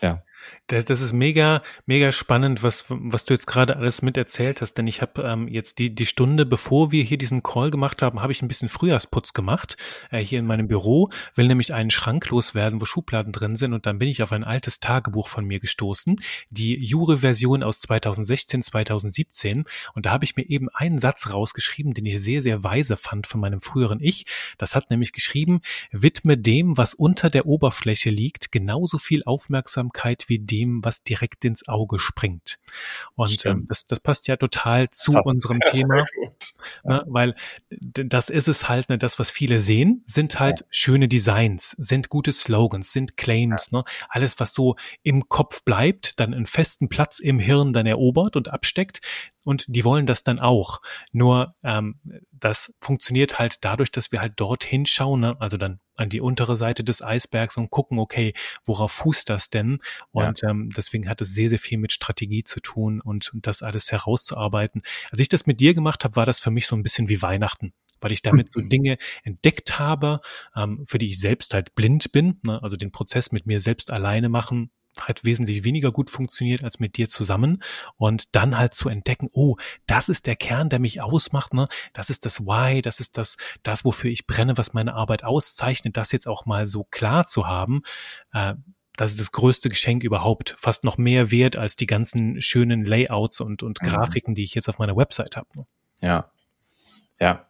[0.00, 0.22] ja.
[0.66, 4.74] Das, das ist mega, mega spannend, was, was du jetzt gerade alles mit erzählt hast,
[4.74, 8.22] denn ich habe ähm, jetzt die, die Stunde, bevor wir hier diesen Call gemacht haben,
[8.22, 9.76] habe ich ein bisschen Frühjahrsputz gemacht,
[10.10, 13.84] äh, hier in meinem Büro, will nämlich einen Schrank loswerden, wo Schubladen drin sind und
[13.86, 16.16] dann bin ich auf ein altes Tagebuch von mir gestoßen,
[16.50, 22.06] die Jure-Version aus 2016, 2017 und da habe ich mir eben einen Satz rausgeschrieben, den
[22.06, 24.24] ich sehr, sehr weise fand von meinem früheren Ich.
[24.58, 30.38] Das hat nämlich geschrieben, widme dem, was unter der Oberfläche liegt, genauso viel Aufmerksamkeit wie
[30.38, 32.58] dem, was direkt ins Auge springt.
[33.14, 36.04] Und ähm, das, das passt ja total zu das unserem Thema,
[36.84, 37.34] ne, weil
[37.68, 40.66] das ist es halt, ne, das, was viele sehen, sind halt ja.
[40.70, 43.78] schöne Designs, sind gute Slogans, sind Claims, ja.
[43.78, 48.36] ne, alles, was so im Kopf bleibt, dann einen festen Platz im Hirn dann erobert
[48.36, 49.00] und absteckt
[49.50, 50.80] und die wollen das dann auch.
[51.10, 51.98] Nur ähm,
[52.30, 55.36] das funktioniert halt dadurch, dass wir halt dorthin schauen, ne?
[55.40, 58.32] also dann an die untere Seite des Eisbergs und gucken, okay,
[58.64, 59.80] worauf fußt das denn?
[60.12, 60.50] Und ja.
[60.50, 63.90] ähm, deswegen hat es sehr, sehr viel mit Strategie zu tun und, und das alles
[63.90, 64.82] herauszuarbeiten.
[65.10, 67.20] Als ich das mit dir gemacht habe, war das für mich so ein bisschen wie
[67.20, 70.20] Weihnachten weil ich damit so Dinge entdeckt habe,
[70.56, 72.40] ähm, für die ich selbst halt blind bin.
[72.44, 72.58] Ne?
[72.62, 74.70] Also den Prozess mit mir selbst alleine machen,
[75.08, 77.62] hat wesentlich weniger gut funktioniert als mit dir zusammen
[77.96, 81.68] und dann halt zu entdecken, oh, das ist der Kern, der mich ausmacht, ne?
[81.92, 85.96] Das ist das Why, das ist das, das, wofür ich brenne, was meine Arbeit auszeichnet,
[85.96, 87.82] das jetzt auch mal so klar zu haben.
[88.32, 88.54] Äh,
[88.96, 90.56] das ist das größte Geschenk überhaupt.
[90.58, 93.86] Fast noch mehr wert als die ganzen schönen Layouts und, und mhm.
[93.86, 95.48] Grafiken, die ich jetzt auf meiner Website habe.
[95.54, 95.66] Ne?
[96.00, 96.30] Ja.
[97.18, 97.49] Ja,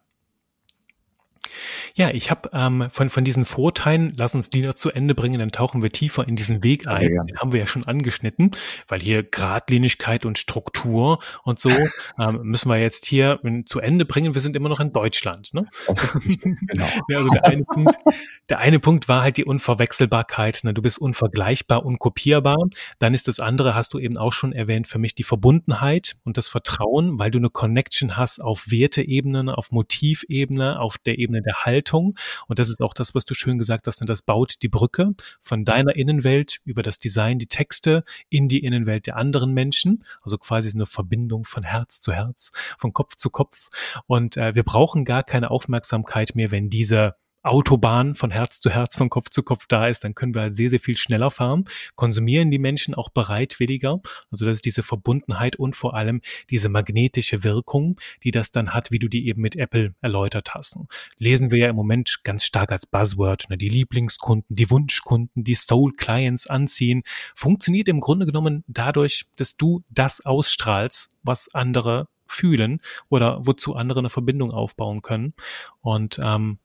[1.95, 5.39] ja, ich habe ähm, von, von diesen Vorteilen, lass uns die noch zu Ende bringen,
[5.39, 7.11] dann tauchen wir tiefer in diesen Weg ein.
[7.11, 8.51] Ja, Den haben wir ja schon angeschnitten,
[8.87, 11.69] weil hier Gradlinigkeit und Struktur und so
[12.19, 14.33] ähm, müssen wir jetzt hier zu Ende bringen.
[14.33, 15.53] Wir sind immer noch in Deutschland.
[15.53, 15.67] Ne?
[15.87, 16.87] genau.
[17.09, 17.95] ja, also der eine, Punkt,
[18.49, 20.61] der eine Punkt war halt die Unverwechselbarkeit.
[20.63, 20.73] Ne?
[20.73, 22.57] Du bist unvergleichbar, unkopierbar.
[22.99, 26.37] Dann ist das andere, hast du eben auch schon erwähnt, für mich die Verbundenheit und
[26.37, 31.65] das Vertrauen, weil du eine Connection hast auf Werteebene, auf Motivebene, auf der Ebene der
[31.65, 32.13] Haltung Haltung.
[32.47, 35.09] Und das ist auch das, was du schön gesagt hast, denn das baut die Brücke
[35.41, 40.03] von deiner Innenwelt über das Design, die Texte in die Innenwelt der anderen Menschen.
[40.21, 43.69] Also quasi eine Verbindung von Herz zu Herz, von Kopf zu Kopf.
[44.05, 48.95] Und äh, wir brauchen gar keine Aufmerksamkeit mehr, wenn diese Autobahn von Herz zu Herz,
[48.95, 51.65] von Kopf zu Kopf da ist, dann können wir halt sehr, sehr viel schneller fahren,
[51.95, 53.99] konsumieren die Menschen auch bereitwilliger.
[54.29, 58.91] Also das ist diese Verbundenheit und vor allem diese magnetische Wirkung, die das dann hat,
[58.91, 60.75] wie du die eben mit Apple erläutert hast.
[61.17, 63.57] Lesen wir ja im Moment ganz stark als Buzzword, ne?
[63.57, 67.03] die Lieblingskunden, die Wunschkunden, die Soul Clients anziehen,
[67.35, 73.99] funktioniert im Grunde genommen dadurch, dass du das ausstrahlst, was andere fühlen oder wozu andere
[73.99, 75.33] eine Verbindung aufbauen können.
[75.81, 76.59] Und ähm,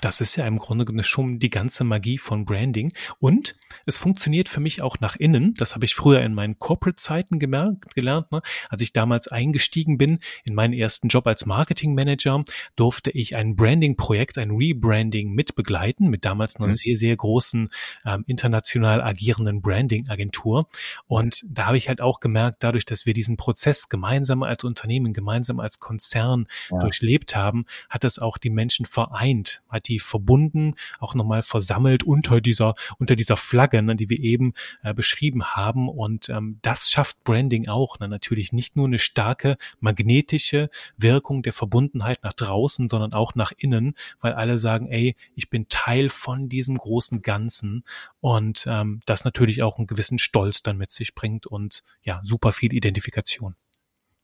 [0.00, 2.92] das ist ja im Grunde schon die ganze Magie von Branding.
[3.18, 3.56] Und
[3.86, 5.54] es funktioniert für mich auch nach innen.
[5.54, 8.30] Das habe ich früher in meinen Corporate-Zeiten gemerkt, gelernt.
[8.32, 8.42] Ne?
[8.68, 12.44] Als ich damals eingestiegen bin in meinen ersten Job als Marketing-Manager,
[12.76, 16.72] durfte ich ein Branding-Projekt, ein Rebranding mit begleiten, mit damals einer mhm.
[16.72, 17.70] sehr, sehr großen
[18.04, 20.68] ähm, international agierenden Branding-Agentur.
[21.06, 25.12] Und da habe ich halt auch gemerkt, dadurch, dass wir diesen Prozess gemeinsam als Unternehmen,
[25.12, 26.78] gemeinsam als Konzern ja.
[26.80, 32.40] durchlebt haben, hat das auch die Menschen vereint, hat die verbunden, auch nochmal versammelt unter
[32.40, 35.88] dieser, unter dieser Flagge, ne, die wir eben äh, beschrieben haben.
[35.88, 37.98] Und ähm, das schafft Branding auch.
[37.98, 38.08] Ne?
[38.08, 43.94] Natürlich nicht nur eine starke magnetische Wirkung der Verbundenheit nach draußen, sondern auch nach innen,
[44.20, 47.84] weil alle sagen, ey, ich bin Teil von diesem großen Ganzen
[48.20, 52.52] und ähm, das natürlich auch einen gewissen Stolz dann mit sich bringt und ja, super
[52.52, 53.56] viel Identifikation.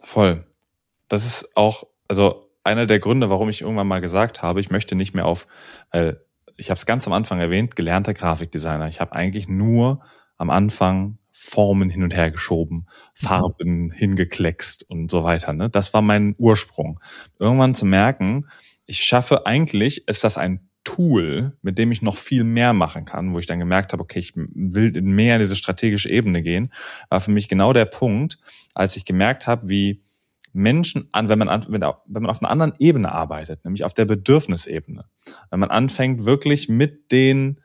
[0.00, 0.44] Voll.
[1.08, 4.94] Das ist auch, also einer der Gründe, warum ich irgendwann mal gesagt habe, ich möchte
[4.94, 5.46] nicht mehr auf,
[5.90, 6.24] weil
[6.56, 8.88] ich habe es ganz am Anfang erwähnt, gelernter Grafikdesigner.
[8.88, 10.02] Ich habe eigentlich nur
[10.36, 12.86] am Anfang Formen hin und her geschoben, mhm.
[13.14, 15.52] Farben hingekleckst und so weiter.
[15.52, 15.70] Ne?
[15.70, 17.00] Das war mein Ursprung.
[17.38, 18.46] Irgendwann zu merken,
[18.86, 23.34] ich schaffe eigentlich, ist das ein Tool, mit dem ich noch viel mehr machen kann,
[23.34, 26.72] wo ich dann gemerkt habe, okay, ich will mehr in diese strategische Ebene gehen,
[27.08, 28.38] war für mich genau der Punkt,
[28.74, 30.02] als ich gemerkt habe, wie
[30.52, 31.80] Menschen an, wenn man, an, wenn
[32.22, 35.04] man auf einer anderen Ebene arbeitet, nämlich auf der Bedürfnisebene.
[35.50, 37.60] Wenn man anfängt, wirklich mit den,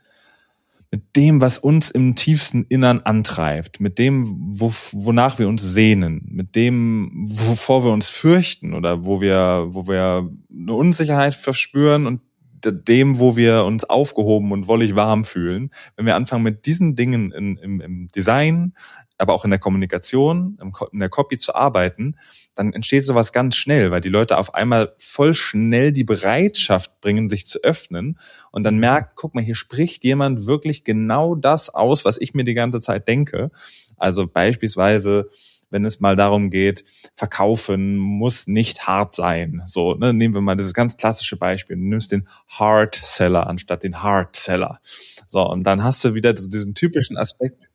[0.92, 6.28] mit dem, was uns im tiefsten Innern antreibt, mit dem, wo, wonach wir uns sehnen,
[6.30, 12.22] mit dem, wovor wir uns fürchten oder wo wir, wo wir eine Unsicherheit verspüren und
[12.64, 17.32] dem, wo wir uns aufgehoben und wollig warm fühlen, wenn wir anfangen mit diesen Dingen
[17.32, 18.74] in, im, im Design,
[19.18, 20.58] aber auch in der Kommunikation,
[20.92, 22.16] in der Copy zu arbeiten,
[22.56, 27.30] dann entsteht sowas ganz schnell, weil die Leute auf einmal voll schnell die Bereitschaft bringen,
[27.30, 28.18] sich zu öffnen
[28.52, 32.44] und dann merken, guck mal, hier spricht jemand wirklich genau das aus, was ich mir
[32.44, 33.52] die ganze Zeit denke.
[33.98, 35.30] Also beispielsweise,
[35.70, 36.84] wenn es mal darum geht,
[37.16, 39.62] verkaufen muss nicht hart sein.
[39.66, 41.76] So, ne, nehmen wir mal dieses ganz klassische Beispiel.
[41.76, 44.80] Du nimmst den Hard Seller anstatt den Hard Seller.
[45.28, 47.68] So, und dann hast du wieder diesen typischen Aspekt.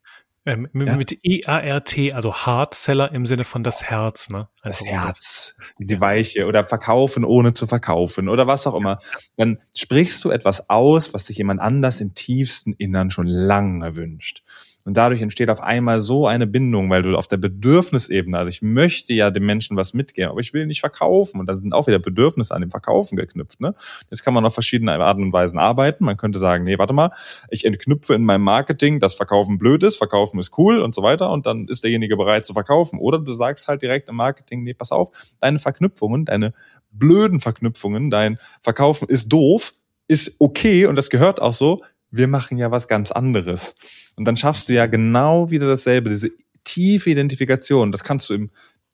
[0.44, 1.18] Ähm, mit, ja.
[1.22, 4.48] E-A-R-T, also Hard Seller im Sinne von das Herz, ne?
[4.60, 8.98] Also das Herz, die Weiche oder verkaufen ohne zu verkaufen oder was auch immer.
[9.36, 14.42] Dann sprichst du etwas aus, was sich jemand anders im tiefsten Innern schon lange wünscht.
[14.84, 18.62] Und dadurch entsteht auf einmal so eine Bindung, weil du auf der Bedürfnisebene, also ich
[18.62, 21.38] möchte ja dem Menschen was mitgeben, aber ich will nicht verkaufen.
[21.38, 23.60] Und dann sind auch wieder Bedürfnisse an dem Verkaufen geknüpft.
[23.60, 23.74] Ne?
[24.10, 26.04] Jetzt kann man auf verschiedene Arten und Weisen arbeiten.
[26.04, 27.10] Man könnte sagen, nee, warte mal,
[27.50, 31.30] ich entknüpfe in meinem Marketing, dass Verkaufen blöd ist, Verkaufen ist cool und so weiter.
[31.30, 32.98] Und dann ist derjenige bereit zu verkaufen.
[32.98, 36.52] Oder du sagst halt direkt im Marketing, nee, pass auf, deine Verknüpfungen, deine
[36.90, 39.72] blöden Verknüpfungen, dein Verkaufen ist doof,
[40.08, 41.82] ist okay und das gehört auch so.
[42.10, 43.74] Wir machen ja was ganz anderes.
[44.16, 46.30] Und dann schaffst du ja genau wieder dasselbe, diese
[46.64, 47.92] tiefe Identifikation.
[47.92, 48.50] Das kannst du im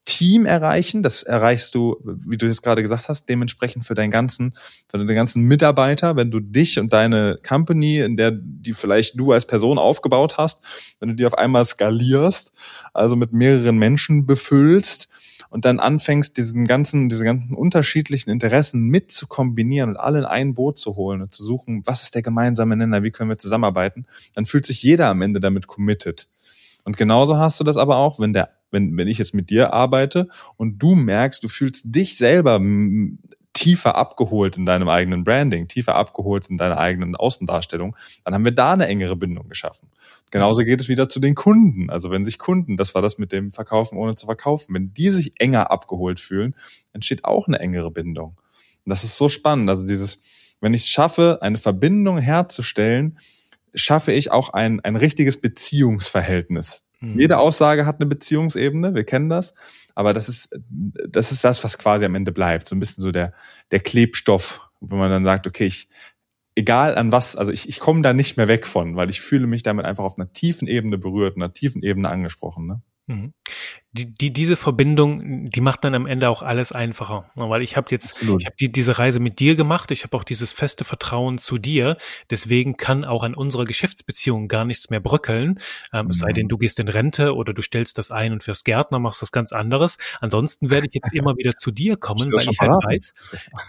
[0.09, 1.03] Team erreichen.
[1.03, 4.55] Das erreichst du, wie du jetzt gerade gesagt hast, dementsprechend für deinen ganzen,
[4.91, 9.33] für deine ganzen Mitarbeiter, wenn du dich und deine Company, in der die vielleicht du
[9.33, 10.63] als Person aufgebaut hast,
[10.99, 12.53] wenn du die auf einmal skalierst,
[12.95, 15.09] also mit mehreren Menschen befüllst,
[15.51, 20.25] und dann anfängst, diesen ganzen, diese ganzen unterschiedlichen Interessen mit zu kombinieren und alle in
[20.25, 23.39] ein Boot zu holen und zu suchen, was ist der gemeinsame Nenner, wie können wir
[23.39, 26.29] zusammenarbeiten, dann fühlt sich jeder am Ende damit committed.
[26.85, 29.73] Und genauso hast du das aber auch, wenn der, wenn, wenn ich jetzt mit dir
[29.73, 32.61] arbeite und du merkst, du fühlst dich selber
[33.59, 38.53] tiefer abgeholt in deinem eigenen Branding, tiefer abgeholt in deiner eigenen Außendarstellung, dann haben wir
[38.53, 39.89] da eine engere Bindung geschaffen.
[40.31, 41.91] Genauso geht es wieder zu den Kunden.
[41.91, 45.11] Also wenn sich Kunden, das war das mit dem Verkaufen ohne zu verkaufen, wenn die
[45.11, 46.55] sich enger abgeholt fühlen,
[46.93, 48.37] entsteht auch eine engere Bindung.
[48.85, 49.69] Und das ist so spannend.
[49.69, 50.23] Also dieses,
[50.61, 53.19] wenn ich es schaffe, eine Verbindung herzustellen,
[53.75, 56.85] schaffe ich auch ein, ein richtiges Beziehungsverhältnis.
[57.01, 57.21] Mhm.
[57.21, 59.55] Jede Aussage hat eine Beziehungsebene, wir kennen das.
[59.95, 60.57] Aber das ist,
[61.09, 62.69] das ist das, was quasi am Ende bleibt.
[62.69, 63.33] So ein bisschen so der,
[63.71, 65.89] der Klebstoff, wo man dann sagt, okay, ich,
[66.55, 69.47] egal an was, also ich, ich komme da nicht mehr weg von, weil ich fühle
[69.47, 72.67] mich damit einfach auf einer tiefen Ebene berührt, einer tiefen Ebene angesprochen.
[72.67, 72.83] Ne?
[73.09, 73.33] Mhm.
[73.93, 77.31] Die, die, diese Verbindung, die macht dann am Ende auch alles einfacher.
[77.35, 78.43] Weil ich habe jetzt, Absolut.
[78.43, 81.57] ich habe die, diese Reise mit dir gemacht, ich habe auch dieses feste Vertrauen zu
[81.57, 81.97] dir.
[82.31, 85.59] Deswegen kann auch an unserer Geschäftsbeziehung gar nichts mehr bröckeln.
[85.93, 86.11] Ähm, mhm.
[86.11, 86.51] Es sei denn, mhm.
[86.51, 89.53] du gehst in Rente oder du stellst das ein und fürs Gärtner machst das ganz
[89.53, 89.97] anderes.
[90.21, 93.15] Ansonsten werde ich jetzt immer wieder zu dir kommen, weil ich halt weiß,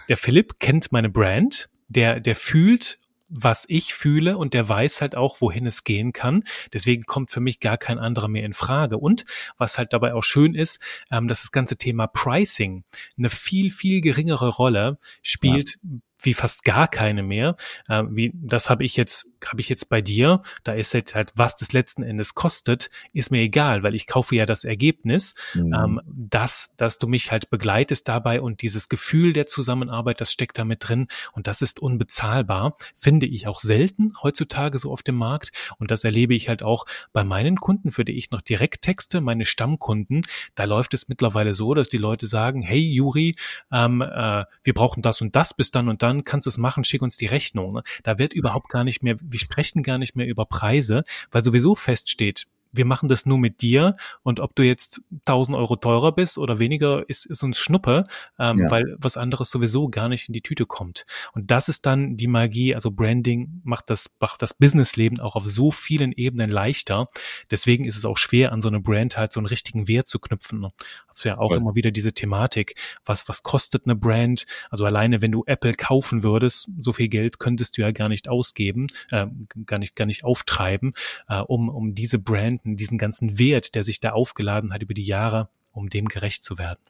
[0.08, 2.99] der Philipp kennt meine Brand, der, der fühlt
[3.30, 6.44] was ich fühle und der weiß halt auch, wohin es gehen kann.
[6.72, 8.98] Deswegen kommt für mich gar kein anderer mehr in Frage.
[8.98, 9.24] Und
[9.56, 12.84] was halt dabei auch schön ist, ähm, dass das ganze Thema Pricing
[13.16, 15.90] eine viel, viel geringere Rolle spielt ja
[16.22, 17.56] wie fast gar keine mehr.
[17.88, 20.42] Äh, wie, das habe ich jetzt, habe ich jetzt bei dir.
[20.64, 24.34] Da ist jetzt halt, was das letzten Endes kostet, ist mir egal, weil ich kaufe
[24.34, 25.74] ja das Ergebnis, mhm.
[25.74, 30.58] ähm, dass, dass du mich halt begleitest dabei und dieses Gefühl der Zusammenarbeit, das steckt
[30.58, 32.76] da mit drin und das ist unbezahlbar.
[32.96, 36.86] Finde ich auch selten heutzutage so auf dem Markt und das erlebe ich halt auch
[37.12, 40.22] bei meinen Kunden, für die ich noch direkt texte, meine Stammkunden.
[40.54, 43.34] Da läuft es mittlerweile so, dass die Leute sagen, hey Juri,
[43.72, 46.58] ähm, äh, wir brauchen das und das bis dann und dann dann kannst du es
[46.58, 47.72] machen, schick uns die Rechnung.
[47.72, 47.82] Ne?
[48.02, 51.74] Da wird überhaupt gar nicht mehr, wir sprechen gar nicht mehr über Preise, weil sowieso
[51.74, 56.38] feststeht, wir machen das nur mit dir und ob du jetzt 1000 Euro teurer bist
[56.38, 58.04] oder weniger, ist, ist uns Schnuppe,
[58.38, 58.70] ähm, ja.
[58.70, 61.06] weil was anderes sowieso gar nicht in die Tüte kommt.
[61.32, 65.46] Und das ist dann die Magie, also Branding macht das, macht das Businessleben auch auf
[65.46, 67.06] so vielen Ebenen leichter.
[67.50, 70.18] Deswegen ist es auch schwer, an so eine Brand halt so einen richtigen Wert zu
[70.18, 70.62] knüpfen.
[70.62, 71.56] Das ist ja auch ja.
[71.56, 72.74] immer wieder diese Thematik.
[73.04, 74.46] Was, was kostet eine Brand?
[74.70, 78.28] Also alleine, wenn du Apple kaufen würdest, so viel Geld könntest du ja gar nicht
[78.28, 79.26] ausgeben, äh,
[79.66, 80.92] gar nicht, gar nicht auftreiben,
[81.28, 84.94] äh, um, um diese Brand finden, diesen ganzen Wert, der sich da aufgeladen hat über
[84.94, 86.80] die Jahre, um dem gerecht zu werden.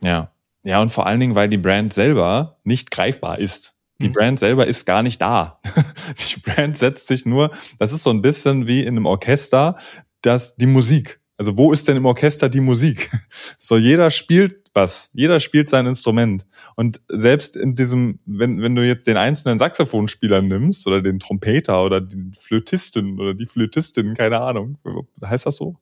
[0.00, 0.32] Ja.
[0.62, 3.74] Ja, und vor allen Dingen, weil die Brand selber nicht greifbar ist.
[4.00, 4.12] Die mhm.
[4.12, 5.60] Brand selber ist gar nicht da.
[6.18, 9.76] Die Brand setzt sich nur, das ist so ein bisschen wie in einem Orchester,
[10.22, 11.20] dass die Musik.
[11.38, 13.10] Also wo ist denn im Orchester die Musik?
[13.58, 15.10] So jeder spielt was.
[15.14, 16.46] Jeder spielt sein Instrument.
[16.76, 21.82] Und selbst in diesem, wenn, wenn du jetzt den einzelnen Saxophonspieler nimmst oder den Trompeter
[21.82, 24.78] oder den Flötistin oder die Flötistin, keine Ahnung,
[25.24, 25.76] heißt das so?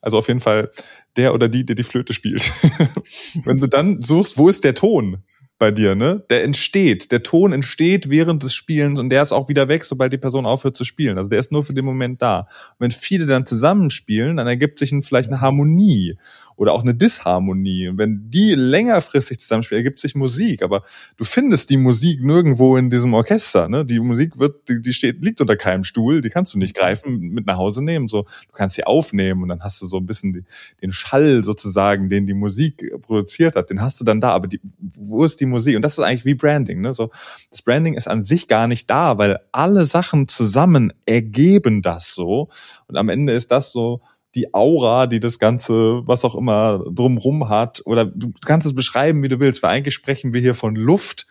[0.00, 0.70] Also auf jeden Fall
[1.16, 2.52] der oder die, der die Flöte spielt.
[3.44, 5.22] wenn du dann suchst, wo ist der Ton?
[5.58, 6.22] bei dir, ne?
[6.28, 10.12] Der entsteht, der Ton entsteht während des Spielens und der ist auch wieder weg, sobald
[10.12, 11.16] die Person aufhört zu spielen.
[11.16, 12.40] Also der ist nur für den Moment da.
[12.40, 16.18] Und wenn viele dann zusammenspielen, dann ergibt sich vielleicht eine Harmonie
[16.56, 17.88] oder auch eine Disharmonie.
[17.88, 20.62] Und wenn die längerfristig zusammenspielen, ergibt sich Musik.
[20.62, 20.82] Aber
[21.16, 23.68] du findest die Musik nirgendwo in diesem Orchester.
[23.68, 23.84] Ne?
[23.84, 27.18] Die Musik wird, die, die steht, liegt unter keinem Stuhl, die kannst du nicht greifen,
[27.18, 28.08] mit nach Hause nehmen.
[28.08, 30.44] So, du kannst sie aufnehmen und dann hast du so ein bisschen die,
[30.80, 34.30] den Schall sozusagen, den die Musik produziert hat, den hast du dann da.
[34.30, 35.76] Aber die, wo ist die Musik?
[35.76, 36.80] Und das ist eigentlich wie Branding.
[36.80, 36.94] Ne?
[36.94, 37.10] So,
[37.50, 42.48] das Branding ist an sich gar nicht da, weil alle Sachen zusammen ergeben das so.
[42.86, 44.00] Und am Ende ist das so
[44.36, 49.22] die Aura, die das Ganze, was auch immer drumrum hat, oder du kannst es beschreiben,
[49.22, 51.26] wie du willst, weil eigentlich sprechen wir hier von Luft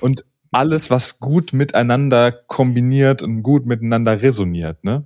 [0.00, 5.04] und alles, was gut miteinander kombiniert und gut miteinander resoniert, ne?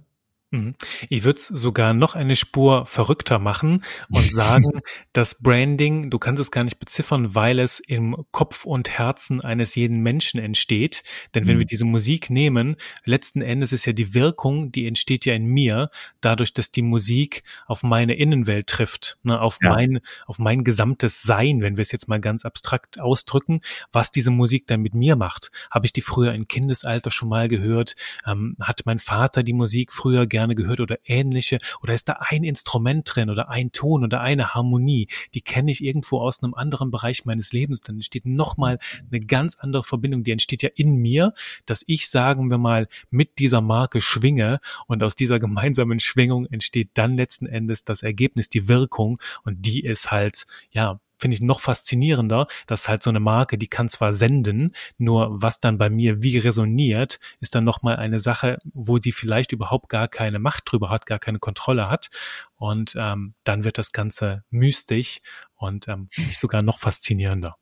[0.53, 0.75] Mhm.
[1.09, 4.81] Ich würde es sogar noch eine Spur verrückter machen und sagen,
[5.13, 9.77] das Branding, du kannst es gar nicht beziffern, weil es im Kopf und Herzen eines
[9.77, 11.05] jeden Menschen entsteht.
[11.35, 11.61] Denn wenn mhm.
[11.61, 15.91] wir diese Musik nehmen, letzten Endes ist ja die Wirkung, die entsteht ja in mir,
[16.21, 19.71] dadurch, dass die Musik auf meine Innenwelt trifft, ne, auf ja.
[19.71, 23.61] mein, auf mein gesamtes Sein, wenn wir es jetzt mal ganz abstrakt ausdrücken,
[23.93, 25.53] was diese Musik dann mit mir macht.
[25.71, 27.95] Habe ich die früher im Kindesalter schon mal gehört?
[28.27, 31.59] Ähm, hatte mein Vater die Musik früher gerne gerne gehört oder ähnliche?
[31.83, 35.09] Oder ist da ein Instrument drin oder ein Ton oder eine Harmonie?
[35.35, 37.83] Die kenne ich irgendwo aus einem anderen Bereich meines Lebens.
[37.83, 38.79] Dann entsteht nochmal
[39.11, 40.25] eine ganz andere Verbindung.
[40.25, 41.35] Die entsteht ja in mir,
[41.67, 46.91] dass ich, sagen wir mal, mit dieser Marke schwinge und aus dieser gemeinsamen Schwingung entsteht
[46.95, 51.61] dann letzten Endes das Ergebnis, die Wirkung und die ist halt, ja, finde ich noch
[51.61, 56.23] faszinierender, dass halt so eine Marke, die kann zwar senden, nur was dann bei mir
[56.23, 60.91] wie resoniert, ist dann nochmal eine Sache, wo sie vielleicht überhaupt gar keine Macht drüber
[60.91, 62.11] hat, gar keine Kontrolle hat.
[62.57, 65.21] Und ähm, dann wird das Ganze mystisch
[65.55, 66.09] und ähm,
[66.41, 67.57] sogar noch faszinierender.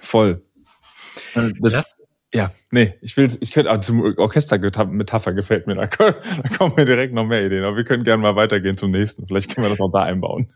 [0.00, 0.44] Voll.
[1.34, 1.96] Äh, das, das
[2.32, 6.12] ja, nee, ich will, ich könnte, also zum Orchestermetapher gefällt mir, da, da
[6.56, 9.26] kommen mir direkt noch mehr Ideen, aber wir können gerne mal weitergehen zum nächsten.
[9.26, 10.52] Vielleicht können wir das auch da einbauen.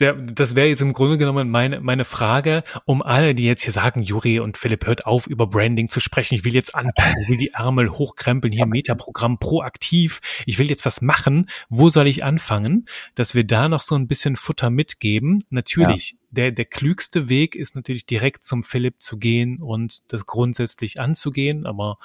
[0.00, 3.72] Ja, das wäre jetzt im Grunde genommen meine, meine Frage, um alle, die jetzt hier
[3.72, 6.34] sagen, Juri und Philipp, hört auf, über Branding zu sprechen.
[6.34, 10.20] Ich will jetzt anpacken, ich will die Ärmel hochkrempeln, hier Metaprogramm proaktiv.
[10.46, 11.48] Ich will jetzt was machen.
[11.68, 12.86] Wo soll ich anfangen?
[13.14, 15.44] Dass wir da noch so ein bisschen Futter mitgeben.
[15.50, 16.18] Natürlich, ja.
[16.30, 21.55] der, der klügste Weg ist natürlich direkt zum Philipp zu gehen und das grundsätzlich anzugehen.
[21.64, 21.98] Aber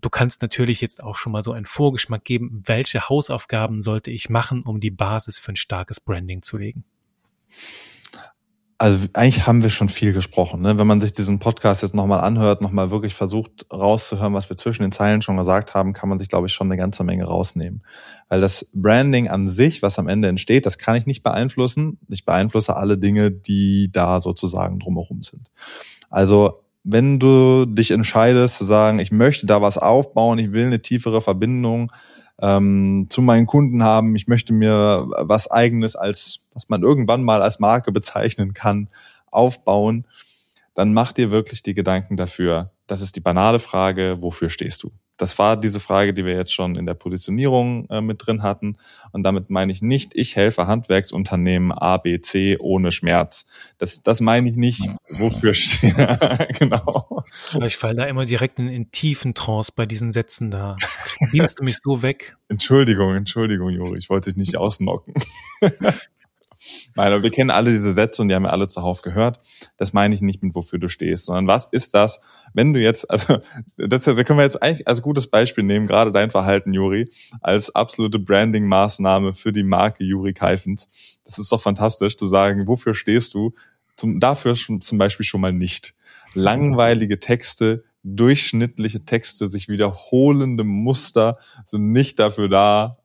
[0.00, 4.30] du kannst natürlich jetzt auch schon mal so einen Vorgeschmack geben, welche Hausaufgaben sollte ich
[4.30, 6.84] machen, um die Basis für ein starkes Branding zu legen?
[8.78, 10.60] Also eigentlich haben wir schon viel gesprochen.
[10.60, 10.78] Ne?
[10.78, 14.82] Wenn man sich diesen Podcast jetzt nochmal anhört, nochmal wirklich versucht rauszuhören, was wir zwischen
[14.82, 17.82] den Zeilen schon gesagt haben, kann man sich, glaube ich, schon eine ganze Menge rausnehmen.
[18.28, 21.98] Weil das Branding an sich, was am Ende entsteht, das kann ich nicht beeinflussen.
[22.08, 25.50] Ich beeinflusse alle Dinge, die da sozusagen drumherum sind.
[26.10, 30.80] Also wenn du dich entscheidest zu sagen, ich möchte da was aufbauen, ich will eine
[30.80, 31.90] tiefere Verbindung
[32.40, 37.42] ähm, zu meinen Kunden haben, ich möchte mir was eigenes als, was man irgendwann mal
[37.42, 38.86] als Marke bezeichnen kann,
[39.26, 40.06] aufbauen,
[40.76, 42.70] dann mach dir wirklich die Gedanken dafür.
[42.86, 44.92] Das ist die banale Frage, wofür stehst du?
[45.18, 48.76] Das war diese Frage, die wir jetzt schon in der Positionierung äh, mit drin hatten.
[49.12, 53.46] Und damit meine ich nicht, ich helfe Handwerksunternehmen A, B, C ohne Schmerz.
[53.78, 54.82] Das, das meine ich nicht,
[55.18, 55.94] wofür stehe.
[56.58, 57.24] genau.
[57.64, 60.76] Ich falle da immer direkt in, in tiefen Trance bei diesen Sätzen da.
[61.32, 62.36] Beamst du mich so weg?
[62.48, 65.14] Entschuldigung, Entschuldigung, Juri, ich wollte dich nicht ausnocken.
[66.94, 69.38] Nein, wir kennen alle diese Sätze und die haben wir alle zuhauf gehört.
[69.76, 72.20] Das meine ich nicht mit, wofür du stehst, sondern was ist das,
[72.54, 73.38] wenn du jetzt, also
[73.76, 77.10] das, da können wir jetzt eigentlich als gutes Beispiel nehmen, gerade dein Verhalten, Juri,
[77.40, 80.88] als absolute Branding-Maßnahme für die Marke Juri Keifens.
[81.24, 83.52] Das ist doch fantastisch zu sagen, wofür stehst du?
[83.96, 85.94] Zum, dafür schon, zum Beispiel schon mal nicht.
[86.34, 92.98] Langweilige Texte, durchschnittliche Texte, sich wiederholende Muster sind nicht dafür da,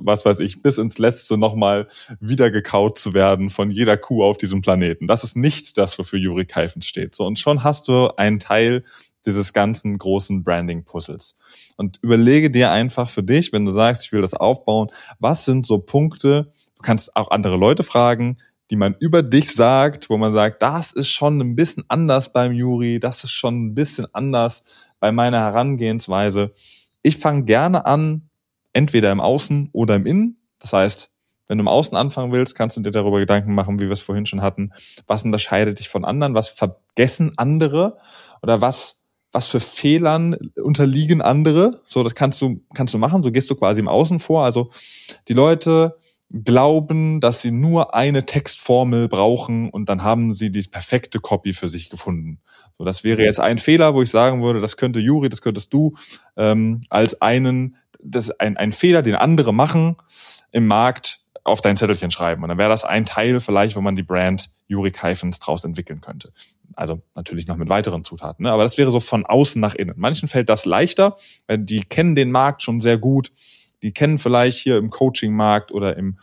[0.00, 1.88] was weiß ich, bis ins Letzte nochmal
[2.20, 5.06] wieder gekaut zu werden von jeder Kuh auf diesem Planeten.
[5.06, 7.14] Das ist nicht das, wofür Juri Keifen steht.
[7.14, 8.84] So, und schon hast du einen Teil
[9.26, 11.36] dieses ganzen großen Branding-Puzzles.
[11.76, 15.66] Und überlege dir einfach für dich, wenn du sagst, ich will das aufbauen, was sind
[15.66, 18.38] so Punkte, du kannst auch andere Leute fragen,
[18.70, 22.52] die man über dich sagt, wo man sagt, das ist schon ein bisschen anders beim
[22.52, 24.62] Juri, das ist schon ein bisschen anders
[25.00, 26.52] bei meiner Herangehensweise.
[27.02, 28.27] Ich fange gerne an,
[28.72, 30.42] entweder im Außen oder im Innen.
[30.58, 31.10] Das heißt,
[31.48, 34.02] wenn du im Außen anfangen willst, kannst du dir darüber Gedanken machen, wie wir es
[34.02, 34.72] vorhin schon hatten.
[35.06, 36.34] Was unterscheidet dich von anderen?
[36.34, 37.96] Was vergessen andere?
[38.42, 41.80] Oder was, was für Fehlern unterliegen andere?
[41.84, 43.22] So, das kannst du, kannst du machen.
[43.22, 44.44] So gehst du quasi im Außen vor.
[44.44, 44.70] Also,
[45.28, 45.96] die Leute
[46.30, 51.68] glauben, dass sie nur eine Textformel brauchen und dann haben sie die perfekte Copy für
[51.68, 52.40] sich gefunden.
[52.76, 55.72] So, das wäre jetzt ein Fehler, wo ich sagen würde, das könnte Juri, das könntest
[55.72, 55.94] du
[56.36, 59.96] ähm, als einen das ein, ein Fehler, den andere machen
[60.52, 62.42] im Markt, auf dein Zettelchen schreiben.
[62.42, 66.00] Und dann wäre das ein Teil vielleicht, wo man die Brand Jurik Hyphens draus entwickeln
[66.00, 66.30] könnte.
[66.74, 68.44] Also natürlich noch mit weiteren Zutaten.
[68.44, 68.52] Ne?
[68.52, 69.94] Aber das wäre so von außen nach innen.
[69.96, 73.32] Manchen fällt das leichter, weil die kennen den Markt schon sehr gut.
[73.82, 76.18] Die kennen vielleicht hier im Coaching-Markt oder im,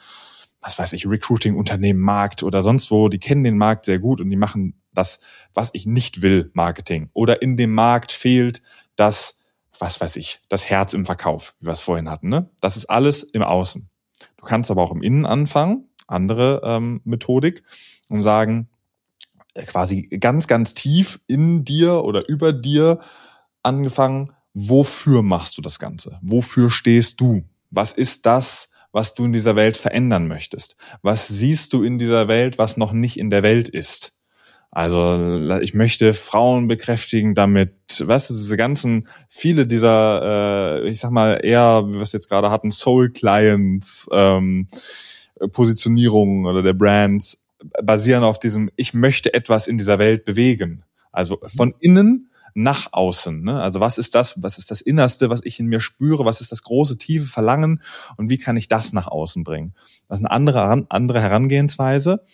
[0.62, 4.30] was weiß ich, Recruiting-Unternehmen Markt oder sonst wo, die kennen den Markt sehr gut und
[4.30, 5.20] die machen das,
[5.54, 7.10] was ich nicht will, Marketing.
[7.14, 8.62] Oder in dem Markt fehlt
[8.96, 9.40] das
[9.80, 12.30] was weiß ich, das Herz im Verkauf, wie wir es vorhin hatten.
[12.30, 12.50] Ne?
[12.62, 13.90] Das ist alles im Außen.
[14.38, 17.64] Du kannst aber auch im Innen anfangen, andere ähm, Methodik,
[18.10, 18.70] und sagen,
[19.54, 23.00] äh, quasi ganz, ganz tief in dir oder über dir
[23.64, 26.20] angefangen, wofür machst du das Ganze?
[26.22, 27.44] Wofür stehst du?
[27.72, 30.78] Was ist das, was du in dieser Welt verändern möchtest?
[31.02, 34.15] Was siehst du in dieser Welt, was noch nicht in der Welt ist?
[34.76, 37.72] Also ich möchte Frauen bekräftigen damit,
[38.04, 42.28] weißt du, diese ganzen, viele dieser, äh, ich sag mal eher, wie wir es jetzt
[42.28, 44.68] gerade hatten, Soul Clients, ähm,
[45.54, 47.46] Positionierungen oder der Brands
[47.84, 50.84] basieren auf diesem, ich möchte etwas in dieser Welt bewegen.
[51.14, 53.44] Also von innen nach außen.
[53.44, 53.62] Ne?
[53.62, 56.52] Also was ist das, was ist das Innerste, was ich in mir spüre, was ist
[56.52, 57.82] das große, tiefe Verlangen
[58.18, 59.74] und wie kann ich das nach außen bringen?
[60.10, 62.26] Das ist eine andere, andere Herangehensweise.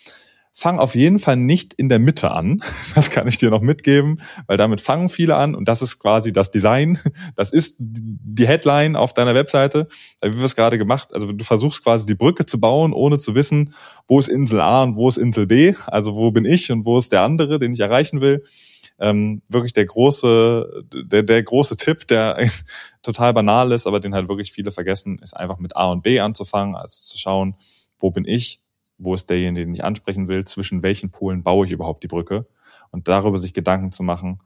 [0.54, 2.62] Fang auf jeden Fall nicht in der Mitte an.
[2.94, 6.32] Das kann ich dir noch mitgeben, weil damit fangen viele an und das ist quasi
[6.32, 6.98] das Design.
[7.36, 9.88] Das ist die Headline auf deiner Webseite,
[10.22, 11.14] wie wir es gerade gemacht.
[11.14, 13.74] Also du versuchst quasi die Brücke zu bauen, ohne zu wissen,
[14.06, 15.74] wo ist Insel A und wo ist Insel B.
[15.86, 18.44] Also wo bin ich und wo ist der andere, den ich erreichen will.
[18.98, 22.48] Ähm, wirklich der große, der, der große Tipp, der
[23.02, 26.20] total banal ist, aber den halt wirklich viele vergessen, ist einfach mit A und B
[26.20, 27.56] anzufangen, also zu schauen,
[27.98, 28.61] wo bin ich,
[29.04, 32.46] wo ist derjenige, den ich ansprechen will, zwischen welchen Polen baue ich überhaupt die Brücke
[32.90, 34.40] und darüber sich Gedanken zu machen,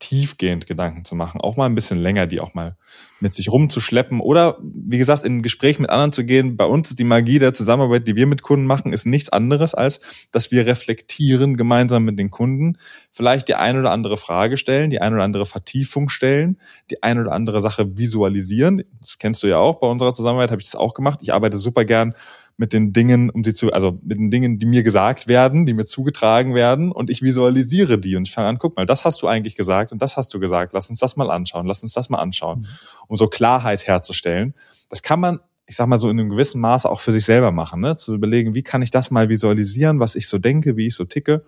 [0.00, 2.76] tiefgehend Gedanken zu machen, auch mal ein bisschen länger, die auch mal
[3.20, 6.56] mit sich rumzuschleppen oder wie gesagt in ein Gespräch mit anderen zu gehen.
[6.56, 9.72] Bei uns ist die Magie der Zusammenarbeit, die wir mit Kunden machen, ist nichts anderes
[9.72, 10.00] als,
[10.30, 12.76] dass wir reflektieren gemeinsam mit den Kunden,
[13.12, 16.58] vielleicht die ein oder andere Frage stellen, die ein oder andere Vertiefung stellen,
[16.90, 18.82] die ein oder andere Sache visualisieren.
[19.00, 21.20] Das kennst du ja auch bei unserer Zusammenarbeit, habe ich das auch gemacht.
[21.22, 22.14] Ich arbeite super gern
[22.56, 25.74] mit den Dingen, um sie zu, also mit den Dingen, die mir gesagt werden, die
[25.74, 29.22] mir zugetragen werden und ich visualisiere die und ich fange an, guck mal, das hast
[29.22, 31.92] du eigentlich gesagt und das hast du gesagt, lass uns das mal anschauen, lass uns
[31.92, 32.66] das mal anschauen, mhm.
[33.08, 34.54] um so Klarheit herzustellen.
[34.88, 37.50] Das kann man, ich sag mal so in einem gewissen Maße auch für sich selber
[37.50, 37.96] machen, ne?
[37.96, 41.04] zu überlegen, wie kann ich das mal visualisieren, was ich so denke, wie ich so
[41.04, 41.44] ticke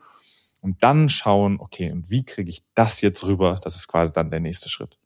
[0.61, 3.61] und dann schauen, okay, und wie kriege ich das jetzt rüber?
[3.63, 4.99] Das ist quasi dann der nächste Schritt.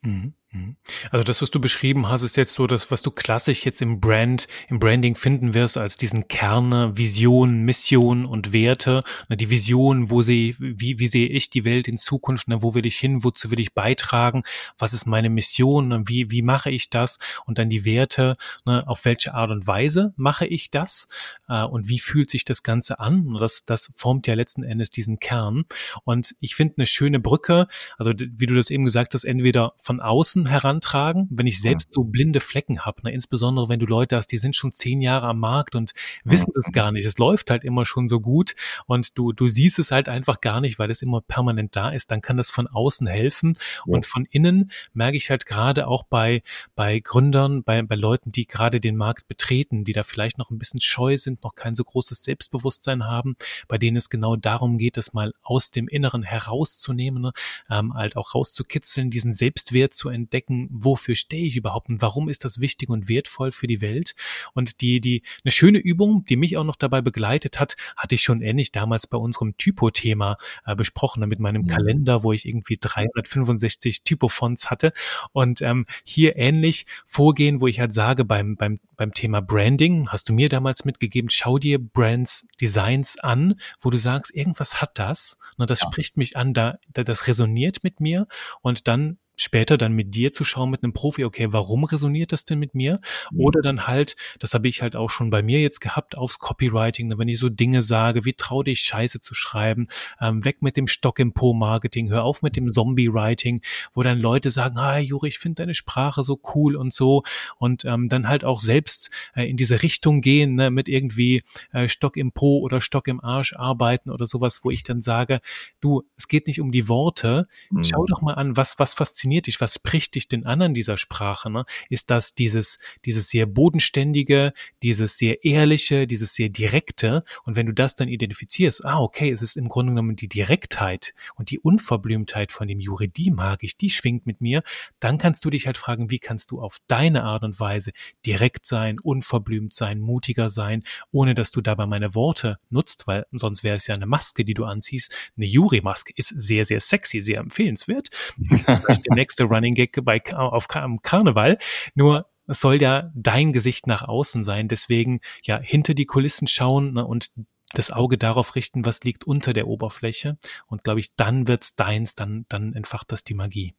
[0.00, 0.32] Mhm.
[0.52, 0.76] Mhm.
[1.10, 4.00] Also das, was du beschrieben hast, ist jetzt so das, was du klassisch jetzt im
[4.00, 9.02] Brand, im Branding finden wirst, als diesen Kerne, Vision, Mission und Werte.
[9.30, 12.98] Die Vision, wo sie, wie, wie sehe ich die Welt in Zukunft, wo will ich
[12.98, 14.42] hin, wozu will ich beitragen,
[14.76, 19.32] was ist meine Mission, wie, wie mache ich das und dann die Werte, auf welche
[19.32, 21.08] Art und Weise mache ich das
[21.48, 23.36] äh, und wie fühlt sich das Ganze an.
[23.40, 25.64] Das, das formt ja letzten Endes diesen Kern.
[26.04, 30.00] Und ich finde eine schöne Brücke, also wie du das eben gesagt hast, entweder von
[30.00, 33.12] außen außen herantragen, wenn ich selbst so blinde Flecken habe, ne?
[33.12, 35.92] insbesondere wenn du Leute hast, die sind schon zehn Jahre am Markt und
[36.24, 37.04] wissen das gar nicht.
[37.04, 38.54] Es läuft halt immer schon so gut
[38.86, 42.10] und du, du siehst es halt einfach gar nicht, weil es immer permanent da ist.
[42.10, 46.42] Dann kann das von außen helfen und von innen merke ich halt gerade auch bei,
[46.74, 50.58] bei Gründern, bei, bei Leuten, die gerade den Markt betreten, die da vielleicht noch ein
[50.58, 53.36] bisschen scheu sind, noch kein so großes Selbstbewusstsein haben,
[53.68, 57.32] bei denen es genau darum geht, das mal aus dem Inneren herauszunehmen, ne?
[57.70, 62.28] ähm, halt auch rauszukitzeln, diesen Selbstwert zu entdecken entdecken, wofür stehe ich überhaupt und warum
[62.28, 64.14] ist das wichtig und wertvoll für die Welt.
[64.54, 68.22] Und die, die, eine schöne Übung, die mich auch noch dabei begleitet hat, hatte ich
[68.22, 71.76] schon ähnlich damals bei unserem Typo-Thema äh, besprochen, mit meinem ja.
[71.76, 74.92] Kalender, wo ich irgendwie 365 Typo-Fonts hatte.
[75.32, 80.28] Und ähm, hier ähnlich vorgehen, wo ich halt sage, beim, beim, beim Thema Branding, hast
[80.28, 85.38] du mir damals mitgegeben, schau dir Brands, Designs an, wo du sagst, irgendwas hat das,
[85.58, 85.88] und das ja.
[85.88, 88.26] spricht mich an, da, da, das resoniert mit mir
[88.62, 92.44] und dann später dann mit dir zu schauen, mit einem Profi, okay, warum resoniert das
[92.44, 93.00] denn mit mir?
[93.30, 93.40] Mhm.
[93.40, 97.18] Oder dann halt, das habe ich halt auch schon bei mir jetzt gehabt, aufs Copywriting,
[97.18, 99.88] wenn ich so Dinge sage, wie trau dich Scheiße zu schreiben,
[100.20, 103.62] ähm, weg mit dem Stock im Po-Marketing, hör auf mit dem Zombie-Writing,
[103.94, 107.22] wo dann Leute sagen, ah, Juri, ich finde deine Sprache so cool und so
[107.58, 111.88] und ähm, dann halt auch selbst äh, in diese Richtung gehen, ne, mit irgendwie äh,
[111.88, 115.40] Stock im Po oder Stock im Arsch arbeiten oder sowas, wo ich dann sage,
[115.80, 117.84] du, es geht nicht um die Worte, mhm.
[117.84, 120.74] schau doch mal an, was, was fasziniert fasziniert dich, was spricht dich denn an an
[120.74, 121.48] dieser Sprache?
[121.48, 121.64] Ne?
[121.88, 124.52] Ist das dieses, dieses sehr bodenständige,
[124.82, 127.22] dieses sehr ehrliche, dieses sehr direkte?
[127.44, 131.14] Und wenn du das dann identifizierst, ah, okay, es ist im Grunde genommen die Direktheit
[131.36, 134.64] und die Unverblümtheit von dem Jure, die mag ich, die schwingt mit mir,
[134.98, 137.92] dann kannst du dich halt fragen, wie kannst du auf deine Art und Weise
[138.26, 143.62] direkt sein, unverblümt sein, mutiger sein, ohne dass du dabei meine Worte nutzt, weil sonst
[143.62, 145.14] wäre es ja eine Maske, die du anziehst.
[145.36, 148.08] Eine Juri-Maske ist sehr, sehr sexy, sehr empfehlenswert.
[149.14, 151.58] Nächste Running Gag bei, auf Karneval.
[151.94, 154.68] Nur es soll ja dein Gesicht nach außen sein.
[154.68, 157.30] Deswegen ja hinter die Kulissen schauen ne, und
[157.72, 160.36] das Auge darauf richten, was liegt unter der Oberfläche.
[160.66, 163.74] Und glaube ich, dann wird's deins, dann, dann entfacht das die Magie.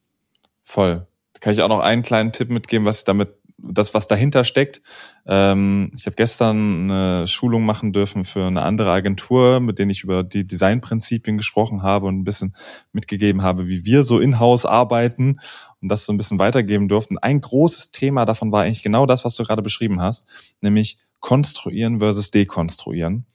[0.64, 1.06] Voll.
[1.40, 4.82] Kann ich auch noch einen kleinen Tipp mitgeben, was ich damit das, was dahinter steckt.
[5.26, 10.04] Ähm, ich habe gestern eine Schulung machen dürfen für eine andere Agentur, mit denen ich
[10.04, 12.56] über die Designprinzipien gesprochen habe und ein bisschen
[12.92, 15.40] mitgegeben habe, wie wir so in-house arbeiten
[15.82, 17.18] und das so ein bisschen weitergeben durften.
[17.18, 20.28] Ein großes Thema davon war eigentlich genau das, was du gerade beschrieben hast,
[20.62, 23.26] nämlich konstruieren versus dekonstruieren.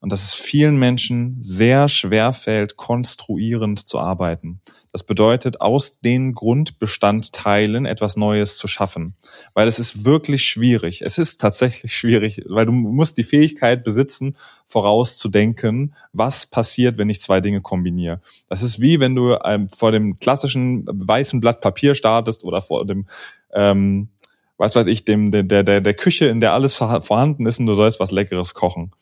[0.00, 4.60] Und dass es vielen Menschen sehr schwer fällt, konstruierend zu arbeiten.
[4.92, 9.16] Das bedeutet, aus den Grundbestandteilen etwas Neues zu schaffen.
[9.54, 11.02] Weil es ist wirklich schwierig.
[11.02, 14.36] Es ist tatsächlich schwierig, weil du musst die Fähigkeit besitzen,
[14.66, 18.20] vorauszudenken, was passiert, wenn ich zwei Dinge kombiniere.
[18.48, 22.84] Das ist wie wenn du ähm, vor dem klassischen weißen Blatt Papier startest oder vor
[22.84, 23.06] dem
[23.54, 24.10] ähm,
[24.58, 27.74] was weiß ich, dem, der, der, der Küche, in der alles vorhanden ist und du
[27.74, 28.92] sollst was Leckeres kochen.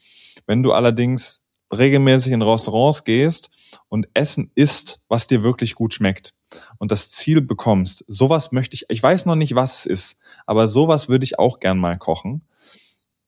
[0.46, 1.42] Wenn du allerdings
[1.76, 3.50] regelmäßig in Restaurants gehst
[3.88, 6.34] und Essen isst, was dir wirklich gut schmeckt
[6.78, 10.68] und das Ziel bekommst, sowas möchte ich, ich weiß noch nicht, was es ist, aber
[10.68, 12.42] sowas würde ich auch gern mal kochen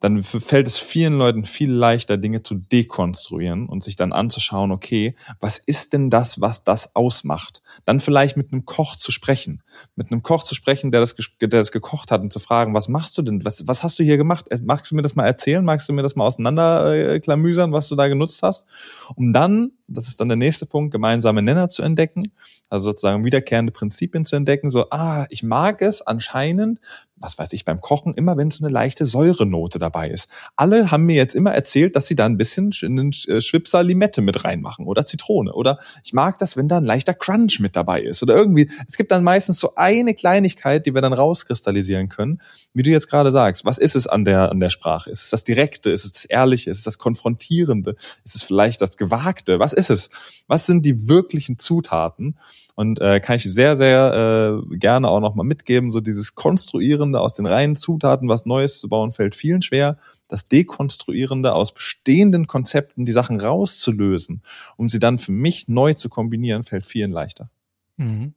[0.01, 5.17] dann fällt es vielen Leuten viel leichter, Dinge zu dekonstruieren und sich dann anzuschauen, okay,
[5.41, 7.63] was ist denn das, was das ausmacht?
[7.85, 9.63] Dann vielleicht mit einem Koch zu sprechen,
[9.97, 12.89] mit einem Koch zu sprechen, der das, der das gekocht hat und zu fragen, was
[12.89, 14.47] machst du denn, was, was hast du hier gemacht?
[14.51, 15.65] Äh, magst du mir das mal erzählen?
[15.65, 18.67] Magst du mir das mal auseinanderklamüsern, was du da genutzt hast?
[19.17, 22.31] Um dann, das ist dann der nächste Punkt, gemeinsame Nenner zu entdecken,
[22.71, 26.81] also sozusagen wiederkehrende Prinzipien zu entdecken, so, ah, ich mag es anscheinend,
[27.21, 30.31] was weiß ich, beim Kochen, immer wenn so eine leichte Säurenote dabei ist.
[30.57, 34.23] Alle haben mir jetzt immer erzählt, dass sie da ein bisschen einen äh, Schwipser Limette
[34.23, 35.53] mit reinmachen oder Zitrone.
[35.53, 38.23] Oder ich mag das, wenn da ein leichter Crunch mit dabei ist.
[38.23, 42.41] Oder irgendwie, es gibt dann meistens so eine Kleinigkeit, die wir dann rauskristallisieren können.
[42.79, 45.11] Wie du jetzt gerade sagst, was ist es an der, an der Sprache?
[45.11, 45.91] Ist es das Direkte?
[45.91, 46.70] Ist es das Ehrliche?
[46.70, 47.97] Ist es das Konfrontierende?
[48.24, 49.59] Ist es vielleicht das Gewagte?
[49.59, 50.11] Was ist es?
[50.47, 52.39] Was sind die wirklichen Zutaten?
[52.76, 57.35] Und äh, kann ich sehr, sehr äh, gerne auch nochmal mitgeben, so dieses Konstruierende aus
[57.35, 59.99] den reinen Zutaten, was Neues zu bauen, fällt vielen schwer.
[60.29, 64.45] Das Dekonstruierende aus bestehenden Konzepten, die Sachen rauszulösen,
[64.76, 67.51] um sie dann für mich neu zu kombinieren, fällt vielen leichter.
[67.97, 68.35] Mhm.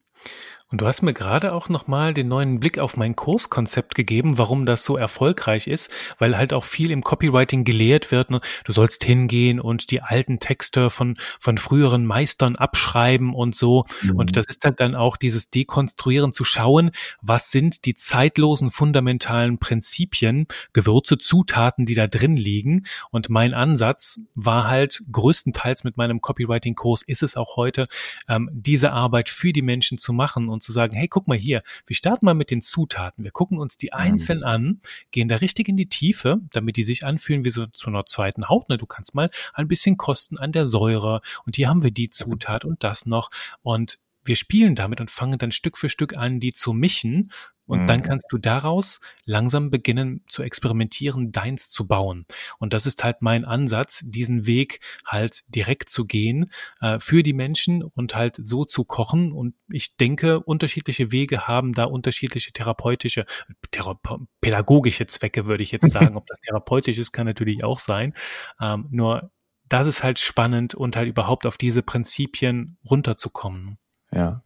[0.71, 4.65] Und du hast mir gerade auch nochmal den neuen Blick auf mein Kurskonzept gegeben, warum
[4.65, 8.31] das so erfolgreich ist, weil halt auch viel im Copywriting gelehrt wird.
[8.31, 8.39] Ne?
[8.63, 13.83] Du sollst hingehen und die alten Texte von, von früheren Meistern abschreiben und so.
[14.01, 14.15] Mhm.
[14.15, 16.91] Und das ist halt dann auch dieses Dekonstruieren zu schauen,
[17.21, 22.85] was sind die zeitlosen fundamentalen Prinzipien, Gewürze, Zutaten, die da drin liegen.
[23.09, 27.89] Und mein Ansatz war halt größtenteils mit meinem Copywriting-Kurs, ist es auch heute,
[28.29, 31.63] ähm, diese Arbeit für die Menschen zu machen und zu sagen, hey, guck mal hier,
[31.85, 33.23] wir starten mal mit den Zutaten.
[33.23, 33.99] Wir gucken uns die mhm.
[33.99, 34.81] einzeln an,
[35.11, 38.49] gehen da richtig in die Tiefe, damit die sich anfühlen wie so zu einer zweiten
[38.49, 38.69] Haut.
[38.69, 38.77] Ne?
[38.77, 42.65] Du kannst mal ein bisschen kosten an der Säure und hier haben wir die Zutat
[42.65, 43.29] und das noch
[43.61, 47.31] und wir spielen damit und fangen dann Stück für Stück an, die zu mischen
[47.71, 47.87] und mhm.
[47.87, 52.25] dann kannst du daraus langsam beginnen zu experimentieren, deins zu bauen.
[52.59, 56.51] Und das ist halt mein Ansatz, diesen Weg halt direkt zu gehen
[56.81, 59.31] äh, für die Menschen und halt so zu kochen.
[59.31, 63.25] Und ich denke, unterschiedliche Wege haben da unterschiedliche therapeutische,
[63.71, 63.97] thera
[64.41, 66.17] pädagogische Zwecke, würde ich jetzt sagen.
[66.17, 68.13] Ob das therapeutisch ist, kann natürlich auch sein.
[68.59, 69.31] Ähm, nur
[69.69, 73.77] das ist halt spannend und halt überhaupt auf diese Prinzipien runterzukommen.
[74.13, 74.43] Ja.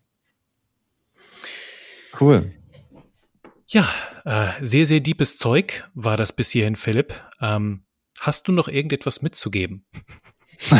[2.19, 2.53] Cool.
[3.67, 3.87] Ja,
[4.25, 7.13] äh, sehr, sehr deepes Zeug war das bis hierhin, Philipp.
[7.41, 7.83] Ähm,
[8.19, 9.85] hast du noch irgendetwas mitzugeben?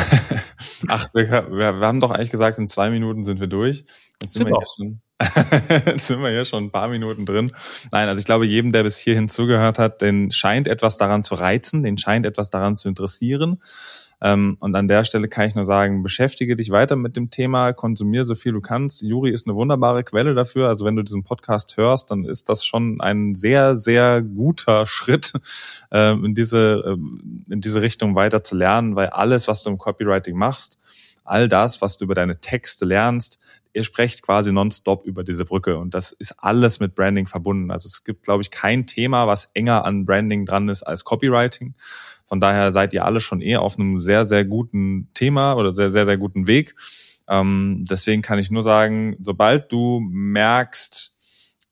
[0.88, 3.86] Ach, wir, wir, wir, haben doch eigentlich gesagt, in zwei Minuten sind wir durch.
[4.22, 4.68] Jetzt sind, sind wir, hier
[5.88, 7.52] schon, sind wir hier schon ein paar Minuten drin.
[7.92, 11.36] Nein, also ich glaube, jedem, der bis hierhin zugehört hat, den scheint etwas daran zu
[11.36, 13.62] reizen, den scheint etwas daran zu interessieren.
[14.26, 17.73] Ähm, und an der Stelle kann ich nur sagen, beschäftige dich weiter mit dem Thema,
[17.73, 19.03] konsumier so viel du kannst.
[19.03, 20.67] Juri ist eine wunderbare Quelle dafür.
[20.67, 25.34] Also wenn du diesen Podcast hörst, dann ist das schon ein sehr, sehr guter Schritt,
[25.91, 29.78] äh, in diese, äh, in diese Richtung weiter zu lernen, weil alles, was du im
[29.78, 30.80] Copywriting machst,
[31.23, 33.38] all das, was du über deine Texte lernst,
[33.73, 37.69] ihr sprecht quasi nonstop über diese Brücke und das ist alles mit Branding verbunden.
[37.69, 41.76] Also es gibt, glaube ich, kein Thema, was enger an Branding dran ist als Copywriting.
[42.26, 45.89] Von daher seid ihr alle schon eher auf einem sehr, sehr guten Thema oder sehr,
[45.89, 46.76] sehr, sehr guten Weg.
[47.28, 51.15] Ähm, deswegen kann ich nur sagen, sobald du merkst,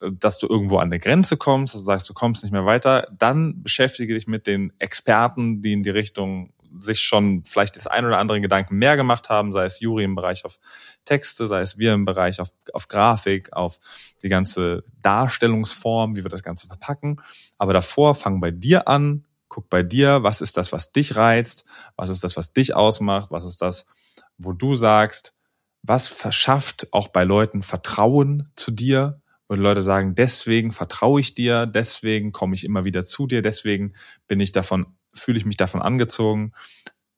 [0.01, 3.07] äh, dass du irgendwo an der Grenze kommst, also sagst, du kommst nicht mehr weiter,
[3.17, 8.05] dann beschäftige dich mit den Experten, die in die Richtung sich schon vielleicht das ein
[8.05, 10.59] oder andere Gedanken mehr gemacht haben, sei es Juri im Bereich auf
[11.05, 13.79] Texte, sei es wir im Bereich auf, auf Grafik, auf
[14.23, 17.21] die ganze Darstellungsform, wie wir das Ganze verpacken.
[17.57, 21.65] Aber davor fang bei dir an, guck bei dir, was ist das, was dich reizt,
[21.95, 23.85] was ist das, was dich ausmacht, was ist das,
[24.39, 25.35] wo du sagst,
[25.83, 31.67] was verschafft auch bei Leuten Vertrauen zu dir, wo Leute sagen, deswegen vertraue ich dir,
[31.67, 33.93] deswegen komme ich immer wieder zu dir, deswegen
[34.27, 36.53] bin ich davon, fühle ich mich davon angezogen.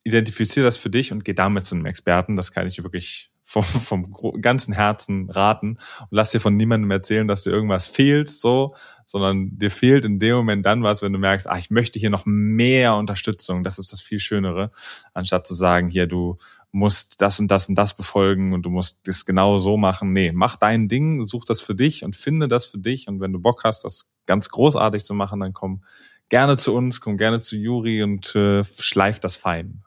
[0.03, 2.35] Identifiziere das für dich und geh damit zu einem Experten.
[2.35, 3.31] Das kann ich wirklich
[3.63, 8.29] vom, vom ganzen Herzen raten und lass dir von niemandem erzählen, dass dir irgendwas fehlt,
[8.29, 8.75] so,
[9.05, 12.09] sondern dir fehlt in dem Moment dann was, wenn du merkst, ah, ich möchte hier
[12.09, 13.63] noch mehr Unterstützung.
[13.63, 14.71] Das ist das viel Schönere,
[15.13, 16.37] anstatt zu sagen, hier, du
[16.71, 20.11] musst das und das und das befolgen und du musst das genau so machen.
[20.11, 23.07] Nee, mach dein Ding, such das für dich und finde das für dich.
[23.07, 25.83] Und wenn du Bock hast, das ganz großartig zu machen, dann komm
[26.27, 29.84] gerne zu uns, komm gerne zu Juri und äh, schleif das fein.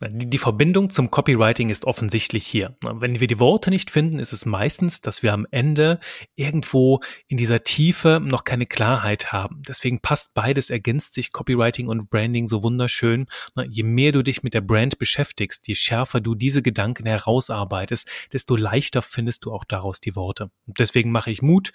[0.00, 2.76] Die Verbindung zum Copywriting ist offensichtlich hier.
[2.82, 6.00] Wenn wir die Worte nicht finden, ist es meistens, dass wir am Ende
[6.36, 9.62] irgendwo in dieser Tiefe noch keine Klarheit haben.
[9.66, 13.26] Deswegen passt beides, ergänzt sich Copywriting und Branding so wunderschön.
[13.68, 18.56] Je mehr du dich mit der Brand beschäftigst, je schärfer du diese Gedanken herausarbeitest, desto
[18.56, 20.50] leichter findest du auch daraus die Worte.
[20.66, 21.72] deswegen mache ich Mut,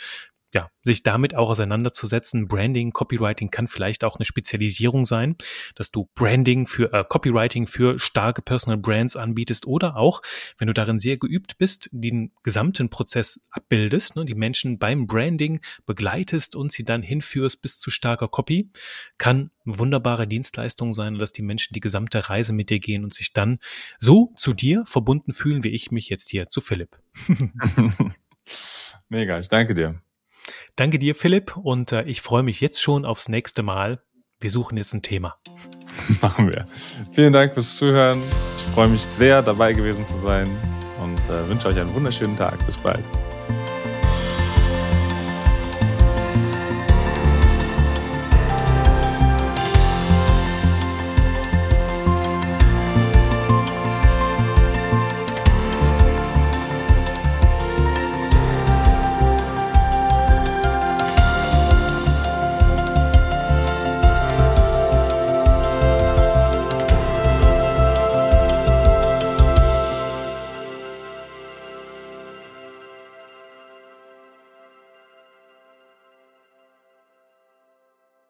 [0.55, 2.47] ja, sich damit auch auseinanderzusetzen.
[2.47, 5.35] Branding, Copywriting kann vielleicht auch eine Spezialisierung sein,
[5.75, 10.21] dass du Branding für äh, Copywriting für starke Personal Brands anbietest oder auch,
[10.57, 15.59] wenn du darin sehr geübt bist, den gesamten Prozess abbildest, ne, die Menschen beim Branding
[15.85, 18.71] begleitest und sie dann hinführst bis zu starker Copy,
[19.17, 23.13] kann eine wunderbare Dienstleistung sein, dass die Menschen die gesamte Reise mit dir gehen und
[23.13, 23.59] sich dann
[23.99, 26.97] so zu dir verbunden fühlen, wie ich mich jetzt hier zu Philipp.
[29.09, 30.04] Mega, ich danke dir.
[30.75, 34.01] Danke dir, Philipp, und äh, ich freue mich jetzt schon aufs nächste Mal.
[34.39, 35.37] Wir suchen jetzt ein Thema.
[36.21, 36.67] Machen wir.
[37.11, 38.21] Vielen Dank fürs Zuhören.
[38.57, 40.49] Ich freue mich sehr, dabei gewesen zu sein
[41.01, 42.63] und äh, wünsche euch einen wunderschönen Tag.
[42.65, 43.03] Bis bald.